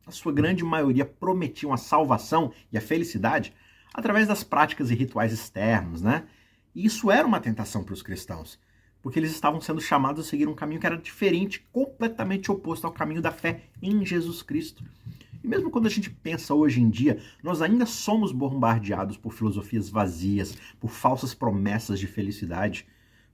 na 0.07 0.12
sua 0.12 0.33
grande 0.33 0.64
maioria, 0.64 1.05
prometiam 1.05 1.73
a 1.73 1.76
salvação 1.76 2.50
e 2.73 2.79
a 2.79 2.81
felicidade 2.81 3.52
através 3.93 4.26
das 4.26 4.43
práticas 4.43 4.91
e 4.91 4.95
rituais 4.95 5.35
externos, 5.35 6.00
né? 6.00 6.25
E 6.75 6.87
isso 6.87 7.11
era 7.11 7.26
uma 7.26 7.41
tentação 7.41 7.85
para 7.85 7.93
os 7.93 8.00
cristãos 8.00 8.59
porque 9.02 9.18
eles 9.18 9.32
estavam 9.32 9.61
sendo 9.61 9.80
chamados 9.80 10.25
a 10.25 10.28
seguir 10.28 10.49
um 10.49 10.54
caminho 10.54 10.80
que 10.80 10.87
era 10.87 10.97
diferente, 10.97 11.66
completamente 11.73 12.50
oposto 12.50 12.87
ao 12.87 12.92
caminho 12.92 13.21
da 13.21 13.32
fé 13.32 13.64
em 13.82 14.06
Jesus 14.06 14.42
Cristo. 14.42 14.85
E 15.42 15.49
mesmo 15.49 15.71
quando 15.71 15.87
a 15.87 15.90
gente 15.90 16.09
pensa 16.09 16.54
hoje 16.54 16.80
em 16.80 16.88
dia, 16.88 17.21
nós 17.42 17.61
ainda 17.61 17.85
somos 17.85 18.30
bombardeados 18.30 19.16
por 19.16 19.32
filosofias 19.32 19.90
vazias, 19.90 20.56
por 20.78 20.88
falsas 20.88 21.35
promessas 21.35 21.99
de 21.99 22.06
felicidade. 22.06 22.87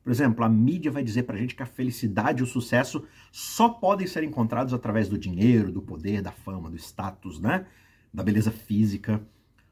Por 0.03 0.11
exemplo, 0.11 0.43
a 0.43 0.49
mídia 0.49 0.91
vai 0.91 1.05
dizer 1.05 1.25
pra 1.25 1.37
gente 1.37 1.55
que 1.55 1.63
a 1.63 1.67
felicidade 1.67 2.41
e 2.41 2.43
o 2.43 2.47
sucesso 2.47 3.05
só 3.31 3.69
podem 3.69 4.07
ser 4.07 4.25
encontrados 4.25 4.73
através 4.73 5.07
do 5.07 5.19
dinheiro, 5.19 5.71
do 5.71 5.83
poder, 5.83 6.23
da 6.23 6.33
fama, 6.33 6.71
do 6.71 6.77
status, 6.77 7.39
né? 7.39 7.67
Da 8.13 8.23
beleza 8.23 8.51
física. 8.51 9.21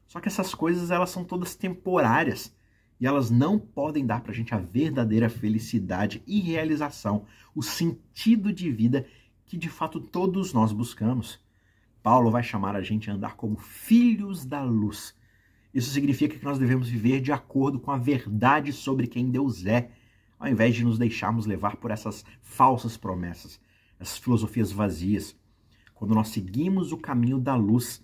Só 0.05 0.19
que 0.19 0.27
essas 0.27 0.53
coisas 0.53 0.91
elas 0.91 1.09
são 1.09 1.23
todas 1.23 1.55
temporárias 1.55 2.55
e 2.99 3.05
elas 3.05 3.29
não 3.29 3.59
podem 3.59 4.05
dar 4.05 4.21
para 4.21 4.31
a 4.31 4.35
gente 4.35 4.53
a 4.53 4.57
verdadeira 4.57 5.29
felicidade 5.29 6.21
e 6.25 6.39
realização, 6.39 7.25
o 7.53 7.61
sentido 7.61 8.51
de 8.51 8.71
vida 8.71 9.05
que 9.45 9.57
de 9.57 9.69
fato 9.69 9.99
todos 9.99 10.53
nós 10.53 10.71
buscamos. 10.71 11.39
Paulo 12.03 12.31
vai 12.31 12.43
chamar 12.43 12.75
a 12.75 12.81
gente 12.81 13.09
a 13.09 13.13
andar 13.13 13.35
como 13.35 13.57
filhos 13.57 14.45
da 14.45 14.63
luz. 14.63 15.15
Isso 15.73 15.91
significa 15.91 16.37
que 16.37 16.45
nós 16.45 16.57
devemos 16.57 16.89
viver 16.89 17.21
de 17.21 17.31
acordo 17.31 17.79
com 17.79 17.91
a 17.91 17.97
verdade 17.97 18.73
sobre 18.73 19.07
quem 19.07 19.29
Deus 19.29 19.65
é, 19.65 19.91
ao 20.39 20.47
invés 20.47 20.75
de 20.75 20.83
nos 20.83 20.97
deixarmos 20.97 21.45
levar 21.45 21.77
por 21.77 21.91
essas 21.91 22.25
falsas 22.41 22.97
promessas, 22.97 23.59
essas 23.99 24.17
filosofias 24.17 24.71
vazias. 24.71 25.35
Quando 25.93 26.15
nós 26.15 26.29
seguimos 26.29 26.91
o 26.91 26.97
caminho 26.97 27.39
da 27.39 27.55
luz, 27.55 28.03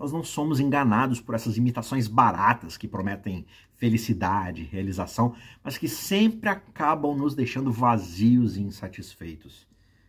nós 0.00 0.12
não 0.12 0.24
somos 0.24 0.58
enganados 0.60 1.20
por 1.20 1.34
essas 1.34 1.58
imitações 1.58 2.08
baratas 2.08 2.78
que 2.78 2.88
prometem 2.88 3.44
felicidade, 3.76 4.62
realização, 4.62 5.34
mas 5.62 5.76
que 5.76 5.88
sempre 5.88 6.48
acabam 6.48 7.14
nos 7.14 7.34
deixando 7.34 7.70
vazios 7.70 8.56
e 8.56 8.62
insatisfeitos. 8.62 9.68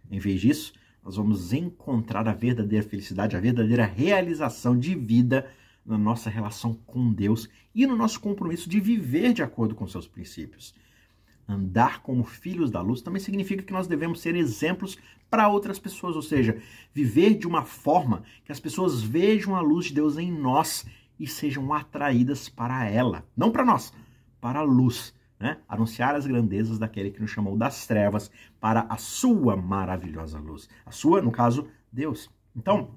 Em 0.10 0.18
vez 0.18 0.40
disso, 0.40 0.72
nós 1.04 1.18
vamos 1.18 1.52
encontrar 1.52 2.26
a 2.26 2.34
verdadeira 2.34 2.88
felicidade, 2.88 3.36
a 3.36 3.42
verdadeira 3.42 3.84
realização 3.84 4.80
de 4.80 4.96
vida 4.96 5.46
na 5.86 5.98
nossa 5.98 6.30
relação 6.30 6.74
com 6.86 7.12
Deus 7.12 7.50
e 7.76 7.86
no 7.86 7.98
nosso 7.98 8.22
compromisso 8.22 8.70
de 8.70 8.80
viver 8.80 9.34
de 9.34 9.44
acordo 9.44 9.76
com 9.76 9.86
seus 9.86 10.08
princípios. 10.08 10.74
Andar 11.48 12.02
como 12.02 12.24
filhos 12.24 12.72
da 12.72 12.82
luz 12.82 13.02
também 13.02 13.22
significa 13.22 13.64
que 13.64 13.74
nós 13.74 13.88
devemos 13.88 14.22
ser 14.22 14.36
exemplos 14.36 14.98
para 15.30 15.48
outras 15.48 15.80
pessoas, 15.80 16.16
ou 16.16 16.22
seja, 16.22 16.62
viver 16.94 17.36
de 17.38 17.48
uma 17.48 17.64
forma 17.64 18.24
que 18.44 18.52
as 18.52 18.60
pessoas 18.60 19.02
vejam 19.02 19.56
a 19.56 19.62
luz 19.62 19.86
de 19.86 19.94
Deus 19.94 20.18
em 20.18 20.32
nós 20.32 20.86
e 21.20 21.28
sejam 21.28 21.74
atraídas 21.74 22.50
para 22.50 22.86
ela, 22.86 23.26
não 23.36 23.52
para 23.52 23.66
nós, 23.66 23.94
para 24.40 24.60
a 24.60 24.64
luz. 24.64 25.14
Né? 25.40 25.58
Anunciar 25.68 26.14
as 26.14 26.28
grandezas 26.28 26.78
daquele 26.78 27.10
que 27.10 27.22
nos 27.22 27.32
chamou 27.32 27.58
das 27.58 27.88
trevas 27.88 28.30
para 28.60 28.82
a 28.90 28.98
sua 28.98 29.56
maravilhosa 29.56 30.38
luz. 30.38 30.70
A 30.86 30.92
sua, 30.92 31.22
no 31.22 31.32
caso, 31.32 31.68
Deus. 31.92 32.30
Então, 32.56 32.96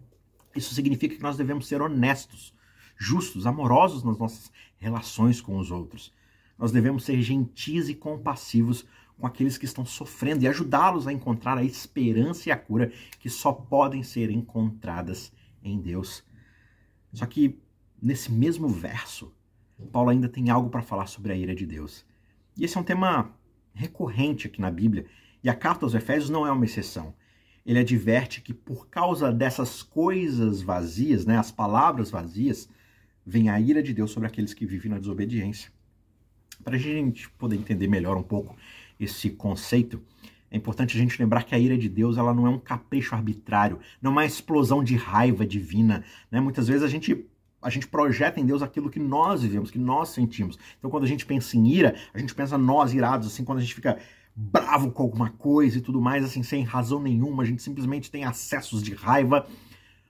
isso 0.54 0.74
significa 0.74 1.16
que 1.16 1.22
nós 1.22 1.36
devemos 1.36 1.66
ser 1.66 1.80
honestos, 1.80 2.54
justos, 2.96 3.46
amorosos 3.46 4.02
nas 4.04 4.18
nossas 4.18 4.52
relações 4.76 5.40
com 5.40 5.58
os 5.58 5.70
outros. 5.70 6.12
Nós 6.58 6.72
devemos 6.72 7.04
ser 7.04 7.20
gentis 7.20 7.88
e 7.88 7.94
compassivos 7.94 8.86
com 9.18 9.26
aqueles 9.26 9.56
que 9.56 9.64
estão 9.64 9.84
sofrendo 9.84 10.44
e 10.44 10.48
ajudá-los 10.48 11.06
a 11.06 11.12
encontrar 11.12 11.56
a 11.58 11.64
esperança 11.64 12.48
e 12.48 12.52
a 12.52 12.56
cura 12.56 12.92
que 13.18 13.30
só 13.30 13.52
podem 13.52 14.02
ser 14.02 14.30
encontradas 14.30 15.32
em 15.62 15.80
Deus. 15.80 16.24
Só 17.12 17.26
que 17.26 17.58
nesse 18.00 18.30
mesmo 18.30 18.68
verso, 18.68 19.32
Paulo 19.92 20.10
ainda 20.10 20.28
tem 20.28 20.50
algo 20.50 20.68
para 20.68 20.82
falar 20.82 21.06
sobre 21.06 21.32
a 21.32 21.36
ira 21.36 21.54
de 21.54 21.66
Deus. 21.66 22.04
E 22.56 22.64
esse 22.64 22.76
é 22.76 22.80
um 22.80 22.84
tema 22.84 23.34
recorrente 23.72 24.46
aqui 24.46 24.60
na 24.60 24.70
Bíblia, 24.70 25.06
e 25.42 25.48
a 25.48 25.54
carta 25.54 25.84
aos 25.84 25.94
Efésios 25.94 26.30
não 26.30 26.46
é 26.46 26.52
uma 26.52 26.64
exceção. 26.64 27.14
Ele 27.66 27.78
adverte 27.78 28.40
que 28.40 28.54
por 28.54 28.88
causa 28.88 29.32
dessas 29.32 29.82
coisas 29.82 30.62
vazias, 30.62 31.26
né, 31.26 31.38
as 31.38 31.50
palavras 31.50 32.10
vazias, 32.10 32.68
vem 33.26 33.48
a 33.48 33.58
ira 33.58 33.82
de 33.82 33.92
Deus 33.94 34.10
sobre 34.10 34.28
aqueles 34.28 34.54
que 34.54 34.66
vivem 34.66 34.90
na 34.90 34.98
desobediência. 34.98 35.72
Para 36.64 36.76
a 36.76 36.78
gente 36.78 37.28
poder 37.30 37.56
entender 37.56 37.86
melhor 37.86 38.16
um 38.16 38.22
pouco 38.22 38.56
esse 38.98 39.30
conceito, 39.30 40.00
é 40.50 40.56
importante 40.56 40.96
a 40.96 41.00
gente 41.00 41.20
lembrar 41.20 41.42
que 41.42 41.54
a 41.54 41.58
ira 41.58 41.76
de 41.76 41.88
Deus 41.88 42.16
ela 42.16 42.32
não 42.32 42.46
é 42.46 42.50
um 42.50 42.58
capricho 42.58 43.14
arbitrário, 43.14 43.78
não 44.00 44.10
é 44.10 44.14
uma 44.14 44.24
explosão 44.24 44.82
de 44.82 44.96
raiva 44.96 45.44
divina. 45.44 46.04
Né? 46.30 46.40
Muitas 46.40 46.68
vezes 46.68 46.82
a 46.82 46.88
gente, 46.88 47.26
a 47.60 47.68
gente 47.68 47.88
projeta 47.88 48.40
em 48.40 48.46
Deus 48.46 48.62
aquilo 48.62 48.88
que 48.88 49.00
nós 49.00 49.42
vivemos, 49.42 49.70
que 49.70 49.78
nós 49.78 50.10
sentimos. 50.10 50.58
Então 50.78 50.90
quando 50.90 51.04
a 51.04 51.08
gente 51.08 51.26
pensa 51.26 51.56
em 51.56 51.66
ira, 51.66 51.96
a 52.14 52.18
gente 52.18 52.34
pensa 52.34 52.56
nós 52.56 52.94
irados, 52.94 53.26
assim, 53.26 53.44
quando 53.44 53.58
a 53.58 53.62
gente 53.62 53.74
fica 53.74 53.98
bravo 54.34 54.90
com 54.90 55.02
alguma 55.02 55.30
coisa 55.30 55.78
e 55.78 55.80
tudo 55.80 56.00
mais, 56.00 56.24
assim, 56.24 56.42
sem 56.42 56.62
razão 56.62 57.02
nenhuma, 57.02 57.42
a 57.42 57.46
gente 57.46 57.62
simplesmente 57.62 58.10
tem 58.10 58.24
acessos 58.24 58.82
de 58.82 58.94
raiva 58.94 59.46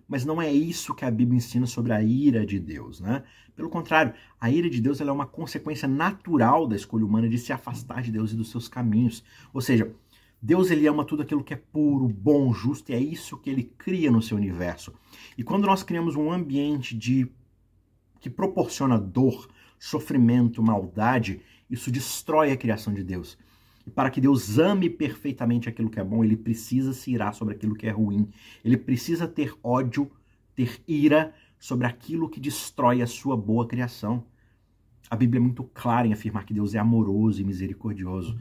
mas 0.06 0.24
não 0.24 0.40
é 0.40 0.52
isso 0.52 0.94
que 0.94 1.04
a 1.04 1.10
Bíblia 1.10 1.38
ensina 1.38 1.66
sobre 1.66 1.92
a 1.92 2.02
ira 2.02 2.44
de 2.44 2.58
Deus, 2.58 3.00
né? 3.00 3.22
Pelo 3.56 3.68
contrário, 3.68 4.14
a 4.40 4.50
ira 4.50 4.68
de 4.68 4.80
Deus 4.80 5.00
é 5.00 5.10
uma 5.10 5.26
consequência 5.26 5.86
natural 5.86 6.66
da 6.66 6.74
escolha 6.74 7.04
humana 7.04 7.28
de 7.28 7.38
se 7.38 7.52
afastar 7.52 8.02
de 8.02 8.10
Deus 8.10 8.32
e 8.32 8.36
dos 8.36 8.50
seus 8.50 8.68
caminhos. 8.68 9.22
Ou 9.52 9.60
seja, 9.60 9.94
Deus 10.42 10.70
ele 10.70 10.86
ama 10.86 11.04
tudo 11.04 11.22
aquilo 11.22 11.42
que 11.42 11.54
é 11.54 11.56
puro, 11.56 12.08
bom, 12.08 12.52
justo, 12.52 12.90
e 12.90 12.94
é 12.94 13.00
isso 13.00 13.38
que 13.38 13.48
ele 13.48 13.72
cria 13.78 14.10
no 14.10 14.20
seu 14.20 14.36
universo. 14.36 14.92
E 15.38 15.44
quando 15.44 15.66
nós 15.66 15.82
criamos 15.82 16.16
um 16.16 16.30
ambiente 16.30 16.96
de 16.96 17.30
que 18.20 18.28
proporciona 18.28 18.98
dor, 18.98 19.48
sofrimento, 19.78 20.62
maldade, 20.62 21.40
isso 21.70 21.90
destrói 21.90 22.52
a 22.52 22.56
criação 22.56 22.92
de 22.92 23.02
Deus. 23.02 23.38
E 23.86 23.90
para 23.90 24.10
que 24.10 24.20
Deus 24.20 24.58
ame 24.58 24.88
perfeitamente 24.90 25.68
aquilo 25.68 25.90
que 25.90 26.00
é 26.00 26.04
bom, 26.04 26.24
ele 26.24 26.36
precisa 26.36 26.92
se 26.92 27.10
irar 27.10 27.34
sobre 27.34 27.54
aquilo 27.54 27.74
que 27.74 27.86
é 27.86 27.90
ruim. 27.90 28.28
Ele 28.64 28.76
precisa 28.76 29.28
ter 29.28 29.54
ódio, 29.62 30.10
ter 30.54 30.80
ira 30.88 31.34
sobre 31.64 31.86
aquilo 31.86 32.28
que 32.28 32.38
destrói 32.38 33.00
a 33.00 33.06
sua 33.06 33.38
boa 33.38 33.66
criação. 33.66 34.26
A 35.08 35.16
Bíblia 35.16 35.38
é 35.38 35.42
muito 35.42 35.64
clara 35.64 36.06
em 36.06 36.12
afirmar 36.12 36.44
que 36.44 36.52
Deus 36.52 36.74
é 36.74 36.78
amoroso 36.78 37.40
e 37.40 37.44
misericordioso. 37.44 38.38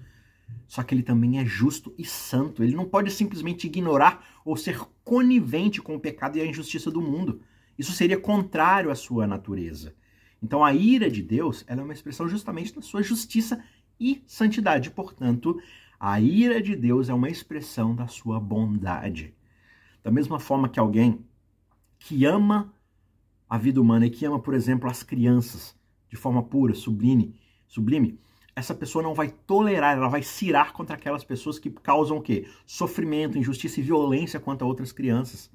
Só 0.68 0.84
que 0.84 0.94
ele 0.94 1.04
também 1.04 1.40
é 1.40 1.46
justo 1.46 1.96
e 1.98 2.04
santo. 2.04 2.62
Ele 2.62 2.76
não 2.76 2.84
pode 2.84 3.10
simplesmente 3.10 3.66
ignorar 3.66 4.42
ou 4.44 4.58
ser 4.58 4.78
conivente 5.06 5.82
com 5.82 5.96
o 5.96 6.00
pecado 6.02 6.38
e 6.38 6.42
a 6.42 6.46
injustiça 6.46 6.92
do 6.92 7.00
mundo. 7.00 7.40
Isso 7.80 7.94
seria 7.94 8.20
contrário 8.20 8.92
à 8.92 8.96
sua 8.96 9.26
natureza. 9.26 9.96
Então 10.42 10.62
a 10.62 10.74
ira 10.74 11.10
de 11.10 11.24
Deus 11.24 11.64
é 11.66 11.76
uma 11.76 11.94
expressão 11.94 12.28
justamente 12.28 12.76
da 12.76 12.82
sua 12.82 13.02
justiça 13.02 13.64
e 13.98 14.22
santidade. 14.28 14.92
Portanto, 14.92 15.62
a 15.98 16.20
ira 16.20 16.62
de 16.62 16.76
Deus 16.76 17.08
é 17.08 17.14
uma 17.14 17.30
expressão 17.30 17.96
da 17.96 18.06
sua 18.06 18.38
bondade. 18.38 19.34
Da 20.04 20.12
mesma 20.12 20.42
forma 20.42 20.68
que 20.68 20.78
alguém 20.78 21.26
que 21.98 22.26
ama 22.26 22.74
a 23.54 23.58
vida 23.60 23.80
humana 23.80 24.08
e 24.08 24.10
que 24.10 24.26
ama, 24.26 24.40
por 24.40 24.56
exemplo, 24.56 24.90
as 24.90 25.04
crianças 25.04 25.76
de 26.10 26.16
forma 26.16 26.42
pura, 26.42 26.74
sublime, 26.74 27.36
sublime, 27.68 28.18
essa 28.56 28.74
pessoa 28.74 29.04
não 29.04 29.14
vai 29.14 29.30
tolerar, 29.30 29.96
ela 29.96 30.08
vai 30.08 30.24
cirar 30.24 30.74
contra 30.74 30.96
aquelas 30.96 31.24
pessoas 31.24 31.60
que 31.60 31.70
causam 31.70 32.18
o 32.18 32.22
quê? 32.22 32.48
Sofrimento, 32.66 33.38
injustiça 33.38 33.80
e 33.80 33.84
violência 33.84 34.40
contra 34.40 34.66
outras 34.66 34.92
crianças. 34.92 35.52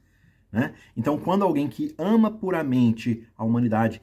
Né? 0.52 0.74
Então, 0.96 1.18
quando 1.18 1.42
alguém 1.42 1.66
que 1.66 1.92
ama 1.98 2.30
puramente 2.30 3.26
a 3.36 3.42
humanidade, 3.44 4.00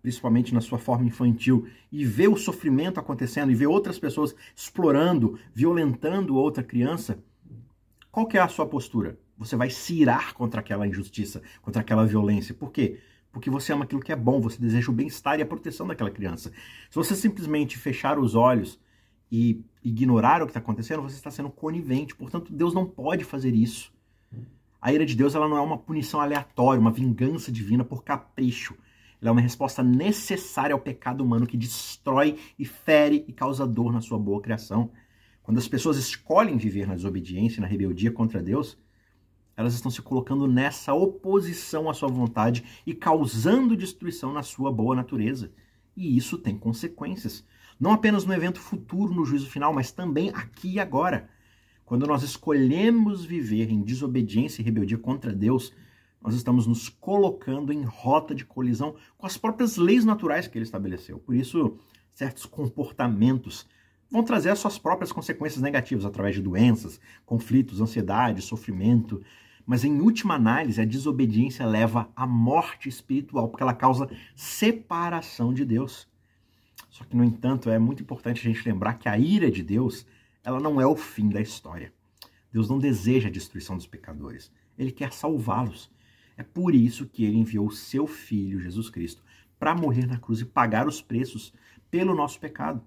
principalmente 0.00 0.54
na 0.54 0.62
sua 0.62 0.78
forma 0.78 1.04
infantil, 1.04 1.68
e 1.92 2.02
vê 2.02 2.26
o 2.26 2.38
sofrimento 2.38 2.98
acontecendo, 2.98 3.52
e 3.52 3.54
vê 3.54 3.66
outras 3.66 3.98
pessoas 3.98 4.34
explorando, 4.56 5.38
violentando 5.52 6.34
outra 6.34 6.64
criança, 6.64 7.22
qual 8.10 8.26
que 8.26 8.38
é 8.38 8.40
a 8.40 8.48
sua 8.48 8.64
postura? 8.64 9.18
Você 9.36 9.54
vai 9.54 9.68
cirar 9.68 10.32
contra 10.32 10.60
aquela 10.60 10.86
injustiça, 10.86 11.42
contra 11.60 11.82
aquela 11.82 12.06
violência. 12.06 12.54
Por 12.54 12.72
quê? 12.72 13.00
Porque 13.34 13.50
você 13.50 13.72
ama 13.72 13.82
aquilo 13.82 14.00
que 14.00 14.12
é 14.12 14.16
bom, 14.16 14.40
você 14.40 14.60
deseja 14.60 14.92
o 14.92 14.94
bem-estar 14.94 15.40
e 15.40 15.42
a 15.42 15.46
proteção 15.46 15.88
daquela 15.88 16.08
criança. 16.08 16.52
Se 16.88 16.94
você 16.94 17.16
simplesmente 17.16 17.76
fechar 17.76 18.16
os 18.16 18.36
olhos 18.36 18.78
e 19.30 19.60
ignorar 19.82 20.40
o 20.40 20.46
que 20.46 20.50
está 20.50 20.60
acontecendo, 20.60 21.02
você 21.02 21.16
está 21.16 21.32
sendo 21.32 21.50
conivente. 21.50 22.14
Portanto, 22.14 22.52
Deus 22.52 22.72
não 22.72 22.86
pode 22.86 23.24
fazer 23.24 23.52
isso. 23.52 23.92
A 24.80 24.92
ira 24.92 25.04
de 25.04 25.16
Deus 25.16 25.34
ela 25.34 25.48
não 25.48 25.56
é 25.56 25.60
uma 25.60 25.76
punição 25.76 26.20
aleatória, 26.20 26.80
uma 26.80 26.92
vingança 26.92 27.50
divina 27.50 27.84
por 27.84 28.04
capricho. 28.04 28.74
Ela 29.20 29.30
é 29.30 29.32
uma 29.32 29.40
resposta 29.40 29.82
necessária 29.82 30.72
ao 30.72 30.78
pecado 30.78 31.24
humano 31.24 31.46
que 31.46 31.56
destrói 31.56 32.38
e 32.56 32.64
fere 32.64 33.24
e 33.26 33.32
causa 33.32 33.66
dor 33.66 33.92
na 33.92 34.00
sua 34.00 34.18
boa 34.18 34.40
criação. 34.40 34.92
Quando 35.42 35.58
as 35.58 35.66
pessoas 35.66 35.96
escolhem 35.96 36.56
viver 36.56 36.86
na 36.86 36.94
desobediência 36.94 37.58
e 37.58 37.62
na 37.62 37.66
rebeldia 37.66 38.12
contra 38.12 38.40
Deus, 38.40 38.78
elas 39.56 39.74
estão 39.74 39.90
se 39.90 40.02
colocando 40.02 40.46
nessa 40.46 40.92
oposição 40.92 41.88
à 41.88 41.94
sua 41.94 42.08
vontade 42.08 42.64
e 42.86 42.94
causando 42.94 43.76
destruição 43.76 44.32
na 44.32 44.42
sua 44.42 44.72
boa 44.72 44.96
natureza. 44.96 45.52
E 45.96 46.16
isso 46.16 46.38
tem 46.38 46.58
consequências. 46.58 47.44
Não 47.78 47.92
apenas 47.92 48.24
no 48.24 48.32
evento 48.32 48.60
futuro, 48.60 49.14
no 49.14 49.24
juízo 49.24 49.48
final, 49.48 49.72
mas 49.72 49.92
também 49.92 50.30
aqui 50.30 50.74
e 50.74 50.80
agora. 50.80 51.28
Quando 51.84 52.06
nós 52.06 52.22
escolhemos 52.22 53.24
viver 53.24 53.70
em 53.70 53.82
desobediência 53.82 54.62
e 54.62 54.64
rebeldia 54.64 54.98
contra 54.98 55.32
Deus, 55.32 55.72
nós 56.22 56.34
estamos 56.34 56.66
nos 56.66 56.88
colocando 56.88 57.72
em 57.72 57.82
rota 57.82 58.34
de 58.34 58.44
colisão 58.44 58.94
com 59.18 59.26
as 59.26 59.36
próprias 59.36 59.76
leis 59.76 60.04
naturais 60.04 60.48
que 60.48 60.56
ele 60.56 60.64
estabeleceu. 60.64 61.18
Por 61.18 61.34
isso, 61.34 61.76
certos 62.14 62.46
comportamentos 62.46 63.66
vão 64.10 64.22
trazer 64.22 64.50
as 64.50 64.58
suas 64.58 64.78
próprias 64.78 65.12
consequências 65.12 65.60
negativas 65.60 66.06
através 66.06 66.34
de 66.34 66.40
doenças, 66.40 66.98
conflitos, 67.26 67.80
ansiedade, 67.80 68.40
sofrimento. 68.40 69.20
Mas 69.66 69.84
em 69.84 70.00
última 70.00 70.34
análise, 70.34 70.80
a 70.80 70.84
desobediência 70.84 71.64
leva 71.66 72.10
à 72.14 72.26
morte 72.26 72.88
espiritual, 72.88 73.48
porque 73.48 73.62
ela 73.62 73.74
causa 73.74 74.10
separação 74.36 75.54
de 75.54 75.64
Deus. 75.64 76.06
Só 76.90 77.04
que, 77.04 77.16
no 77.16 77.24
entanto, 77.24 77.70
é 77.70 77.78
muito 77.78 78.02
importante 78.02 78.40
a 78.40 78.52
gente 78.52 78.68
lembrar 78.68 78.94
que 78.94 79.08
a 79.08 79.18
ira 79.18 79.50
de 79.50 79.62
Deus 79.62 80.06
ela 80.44 80.60
não 80.60 80.80
é 80.80 80.86
o 80.86 80.94
fim 80.94 81.30
da 81.30 81.40
história. 81.40 81.92
Deus 82.52 82.68
não 82.68 82.78
deseja 82.78 83.28
a 83.28 83.32
destruição 83.32 83.76
dos 83.76 83.86
pecadores, 83.86 84.52
ele 84.78 84.92
quer 84.92 85.12
salvá-los. 85.12 85.90
É 86.36 86.42
por 86.42 86.74
isso 86.74 87.06
que 87.06 87.24
ele 87.24 87.38
enviou 87.38 87.66
o 87.66 87.72
seu 87.72 88.06
filho, 88.06 88.60
Jesus 88.60 88.90
Cristo, 88.90 89.22
para 89.58 89.74
morrer 89.74 90.06
na 90.06 90.18
cruz 90.18 90.40
e 90.40 90.44
pagar 90.44 90.86
os 90.86 91.00
preços 91.00 91.52
pelo 91.90 92.14
nosso 92.14 92.38
pecado. 92.38 92.82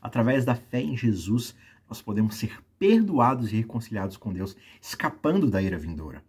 Através 0.00 0.44
da 0.44 0.54
fé 0.54 0.80
em 0.80 0.96
Jesus, 0.96 1.54
nós 1.88 2.00
podemos 2.00 2.36
ser 2.36 2.58
perdoados 2.80 3.52
e 3.52 3.56
reconciliados 3.56 4.16
com 4.16 4.32
Deus, 4.32 4.56
escapando 4.80 5.50
da 5.50 5.60
ira 5.60 5.78
vindoura. 5.78 6.24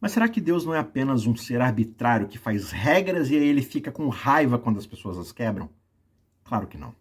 Mas 0.00 0.12
será 0.12 0.26
que 0.26 0.40
Deus 0.40 0.64
não 0.64 0.74
é 0.74 0.78
apenas 0.78 1.26
um 1.26 1.36
ser 1.36 1.60
arbitrário 1.60 2.26
que 2.26 2.38
faz 2.38 2.70
regras 2.70 3.30
e 3.30 3.36
aí 3.36 3.44
ele 3.44 3.60
fica 3.60 3.92
com 3.92 4.08
raiva 4.08 4.58
quando 4.58 4.78
as 4.78 4.86
pessoas 4.86 5.18
as 5.18 5.32
quebram? 5.32 5.68
Claro 6.44 6.66
que 6.66 6.78
não. 6.78 6.94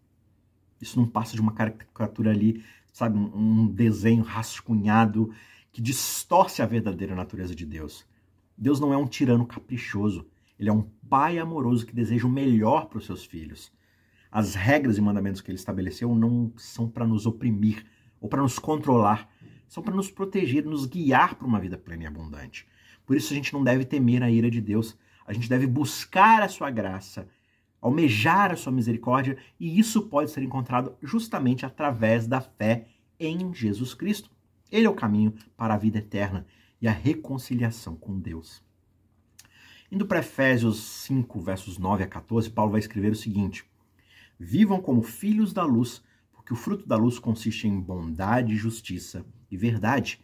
Isso 0.81 0.99
não 0.99 1.07
passa 1.07 1.35
de 1.35 1.41
uma 1.41 1.53
caricatura 1.53 2.31
ali, 2.31 2.61
sabe, 2.91 3.17
um 3.17 3.65
desenho 3.65 4.23
rascunhado 4.23 5.33
que 5.71 5.81
distorce 5.81 6.61
a 6.61 6.65
verdadeira 6.65 7.15
natureza 7.15 7.55
de 7.55 7.65
Deus. 7.65 8.05
Deus 8.57 8.77
não 8.77 8.93
é 8.93 8.97
um 8.97 9.07
tirano 9.07 9.45
caprichoso, 9.45 10.27
ele 10.59 10.69
é 10.69 10.73
um 10.73 10.83
pai 11.09 11.39
amoroso 11.39 11.85
que 11.85 11.95
deseja 11.95 12.27
o 12.27 12.29
melhor 12.29 12.87
para 12.87 12.97
os 12.97 13.05
seus 13.05 13.23
filhos. 13.23 13.71
As 14.29 14.53
regras 14.53 14.97
e 14.97 15.01
mandamentos 15.01 15.39
que 15.39 15.49
ele 15.49 15.57
estabeleceu 15.57 16.13
não 16.13 16.51
são 16.57 16.89
para 16.89 17.07
nos 17.07 17.25
oprimir 17.25 17.85
ou 18.23 18.27
para 18.27 18.41
nos 18.41 18.57
controlar, 18.57 19.29
são 19.67 19.83
para 19.83 19.93
nos 19.93 20.09
proteger, 20.09 20.65
nos 20.65 20.87
guiar 20.87 21.35
para 21.35 21.45
uma 21.45 21.59
vida 21.59 21.77
plena 21.77 22.05
e 22.05 22.07
abundante. 22.07 22.67
Por 23.05 23.15
isso 23.15 23.31
a 23.31 23.35
gente 23.35 23.53
não 23.53 23.63
deve 23.63 23.85
temer 23.85 24.23
a 24.23 24.31
ira 24.31 24.49
de 24.49 24.59
Deus, 24.59 24.97
a 25.27 25.33
gente 25.33 25.47
deve 25.47 25.67
buscar 25.67 26.41
a 26.41 26.47
sua 26.47 26.71
graça 26.71 27.27
almejar 27.83 28.49
a 28.49 28.55
sua 28.55 28.71
misericórdia, 28.71 29.37
e 29.59 29.77
isso 29.77 30.03
pode 30.03 30.31
ser 30.31 30.41
encontrado 30.41 30.95
justamente 31.01 31.65
através 31.65 32.25
da 32.25 32.39
fé 32.39 32.87
em 33.19 33.53
Jesus 33.53 33.93
Cristo. 33.93 34.31
Ele 34.71 34.87
é 34.87 34.89
o 34.89 34.95
caminho 34.95 35.33
para 35.57 35.73
a 35.73 35.77
vida 35.77 35.97
eterna 35.97 36.47
e 36.81 36.87
a 36.87 36.91
reconciliação 36.93 37.93
com 37.97 38.17
Deus. 38.17 38.63
Indo 39.91 40.05
para 40.07 40.19
Efésios 40.19 40.79
5, 40.79 41.41
versos 41.41 41.77
9 41.77 42.05
a 42.05 42.07
14, 42.07 42.49
Paulo 42.49 42.71
vai 42.71 42.79
escrever 42.79 43.11
o 43.11 43.17
seguinte: 43.17 43.65
Vivam 44.39 44.81
como 44.81 45.03
filhos 45.03 45.51
da 45.51 45.65
luz, 45.65 46.01
porque 46.43 46.53
o 46.53 46.57
fruto 46.57 46.85
da 46.85 46.97
luz 46.97 47.17
consiste 47.17 47.67
em 47.67 47.79
bondade, 47.79 48.55
justiça 48.57 49.25
e 49.49 49.55
verdade, 49.55 50.19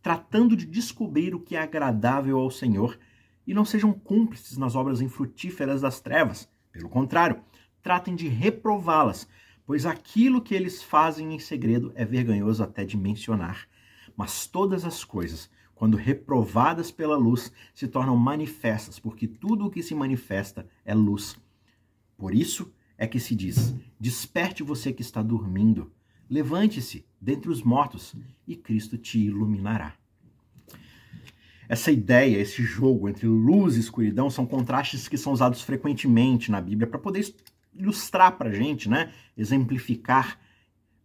tratando 0.00 0.56
de 0.56 0.64
descobrir 0.64 1.34
o 1.34 1.40
que 1.40 1.56
é 1.56 1.60
agradável 1.60 2.38
ao 2.38 2.48
Senhor, 2.48 2.96
e 3.44 3.52
não 3.52 3.64
sejam 3.64 3.92
cúmplices 3.92 4.56
nas 4.56 4.76
obras 4.76 5.00
infrutíferas 5.00 5.80
das 5.80 6.00
trevas 6.00 6.48
pelo 6.74 6.88
contrário, 6.88 7.40
tratem 7.80 8.16
de 8.16 8.26
reprová-las, 8.26 9.28
pois 9.64 9.86
aquilo 9.86 10.42
que 10.42 10.56
eles 10.56 10.82
fazem 10.82 11.32
em 11.32 11.38
segredo 11.38 11.92
é 11.94 12.04
vergonhoso 12.04 12.64
até 12.64 12.84
de 12.84 12.96
mencionar. 12.96 13.68
Mas 14.16 14.44
todas 14.44 14.84
as 14.84 15.04
coisas, 15.04 15.48
quando 15.72 15.96
reprovadas 15.96 16.90
pela 16.90 17.16
luz, 17.16 17.52
se 17.72 17.86
tornam 17.86 18.16
manifestas, 18.16 18.98
porque 18.98 19.28
tudo 19.28 19.66
o 19.66 19.70
que 19.70 19.84
se 19.84 19.94
manifesta 19.94 20.68
é 20.84 20.92
luz. 20.92 21.36
Por 22.16 22.34
isso 22.34 22.72
é 22.96 23.06
que 23.06 23.20
se 23.20 23.34
diz: 23.34 23.74
Desperte 23.98 24.62
você 24.62 24.92
que 24.92 25.02
está 25.02 25.22
dormindo, 25.22 25.92
levante-se 26.28 27.04
dentre 27.20 27.50
os 27.50 27.62
mortos, 27.62 28.14
e 28.46 28.56
Cristo 28.56 28.98
te 28.98 29.18
iluminará. 29.18 29.94
Essa 31.68 31.90
ideia, 31.90 32.38
esse 32.38 32.62
jogo 32.62 33.08
entre 33.08 33.26
luz 33.26 33.76
e 33.76 33.80
escuridão 33.80 34.28
são 34.28 34.44
contrastes 34.44 35.08
que 35.08 35.16
são 35.16 35.32
usados 35.32 35.62
frequentemente 35.62 36.50
na 36.50 36.60
Bíblia 36.60 36.86
para 36.86 36.98
poder 36.98 37.34
ilustrar 37.72 38.36
para 38.36 38.50
a 38.50 38.52
gente, 38.52 38.88
né? 38.88 39.10
exemplificar 39.36 40.38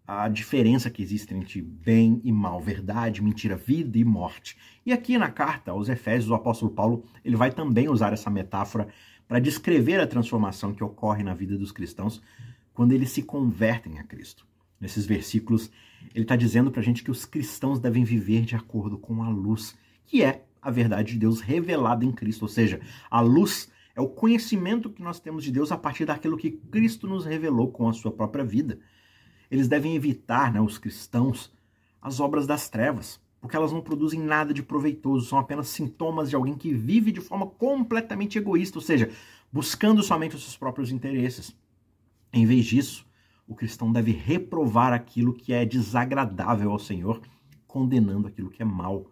a 0.06 0.28
diferença 0.28 0.90
que 0.90 1.04
existe 1.04 1.34
entre 1.36 1.62
bem 1.62 2.20
e 2.24 2.32
mal, 2.32 2.60
verdade, 2.60 3.22
mentira, 3.22 3.56
vida 3.56 3.98
e 3.98 4.04
morte. 4.04 4.58
E 4.84 4.92
aqui 4.92 5.18
na 5.20 5.30
carta 5.30 5.72
aos 5.72 5.88
Efésios, 5.88 6.32
o 6.32 6.34
apóstolo 6.34 6.72
Paulo 6.72 7.04
ele 7.24 7.36
vai 7.36 7.52
também 7.52 7.88
usar 7.88 8.12
essa 8.12 8.30
metáfora 8.30 8.88
para 9.30 9.38
descrever 9.38 10.00
a 10.00 10.08
transformação 10.08 10.74
que 10.74 10.84
ocorre 10.84 11.24
na 11.24 11.36
vida 11.36 11.56
dos 11.56 11.72
cristãos 11.72 12.20
quando 12.74 12.94
eles 12.94 13.12
se 13.12 13.22
convertem 13.22 14.00
a 14.00 14.04
Cristo. 14.04 14.44
Nesses 14.82 15.06
versículos, 15.06 15.70
ele 16.16 16.24
está 16.24 16.36
dizendo 16.36 16.72
para 16.72 16.82
a 16.82 16.84
gente 16.84 17.04
que 17.04 17.12
os 17.12 17.26
cristãos 17.26 17.80
devem 17.80 18.04
viver 18.04 18.42
de 18.42 18.56
acordo 18.56 18.98
com 18.98 19.22
a 19.22 19.30
luz, 19.30 19.78
que 20.04 20.24
é 20.24 20.46
a 20.60 20.72
verdade 20.72 21.14
de 21.14 21.20
Deus 21.20 21.42
revelada 21.42 22.04
em 22.04 22.12
Cristo, 22.12 22.42
ou 22.42 22.48
seja, 22.48 22.82
a 23.08 23.22
luz 23.22 23.72
é 23.96 24.02
o 24.02 24.10
conhecimento 24.10 24.90
que 24.90 25.04
nós 25.04 25.20
temos 25.20 25.44
de 25.44 25.52
Deus 25.52 25.72
a 25.72 25.78
partir 25.78 26.06
daquilo 26.06 26.38
que 26.38 26.50
Cristo 26.50 27.06
nos 27.06 27.24
revelou 27.24 27.72
com 27.72 27.88
a 27.88 27.94
sua 27.94 28.12
própria 28.12 28.44
vida. 28.44 28.80
Eles 29.52 29.68
devem 29.68 29.96
evitar, 29.96 30.52
né, 30.52 30.60
os 30.60 30.80
cristãos, 30.80 31.54
as 32.02 32.20
obras 32.20 32.48
das 32.48 32.68
trevas, 32.68 33.22
porque 33.40 33.56
elas 33.56 33.72
não 33.72 33.82
produzem 33.82 34.20
nada 34.20 34.54
de 34.54 34.62
proveitoso, 34.62 35.26
são 35.26 35.40
apenas 35.40 35.68
sintomas 35.68 36.30
de 36.30 36.36
alguém 36.36 36.56
que 36.56 36.74
vive 36.74 37.12
de 37.12 37.22
forma 37.22 37.48
completamente 37.48 38.38
egoísta, 38.38 38.78
ou 38.78 38.82
seja, 38.82 39.10
buscando 39.52 40.04
somente 40.04 40.36
os 40.36 40.44
seus 40.44 40.58
próprios 40.58 40.92
interesses. 40.92 41.56
Em 42.34 42.46
vez 42.46 42.66
disso, 42.66 43.06
o 43.48 43.56
cristão 43.56 43.92
deve 43.92 44.12
reprovar 44.12 44.94
aquilo 44.94 45.34
que 45.34 45.54
é 45.54 45.66
desagradável 45.66 46.72
ao 46.72 46.80
Senhor, 46.80 47.22
condenando 47.66 48.28
aquilo 48.28 48.50
que 48.50 48.62
é 48.62 48.66
mal 48.66 49.06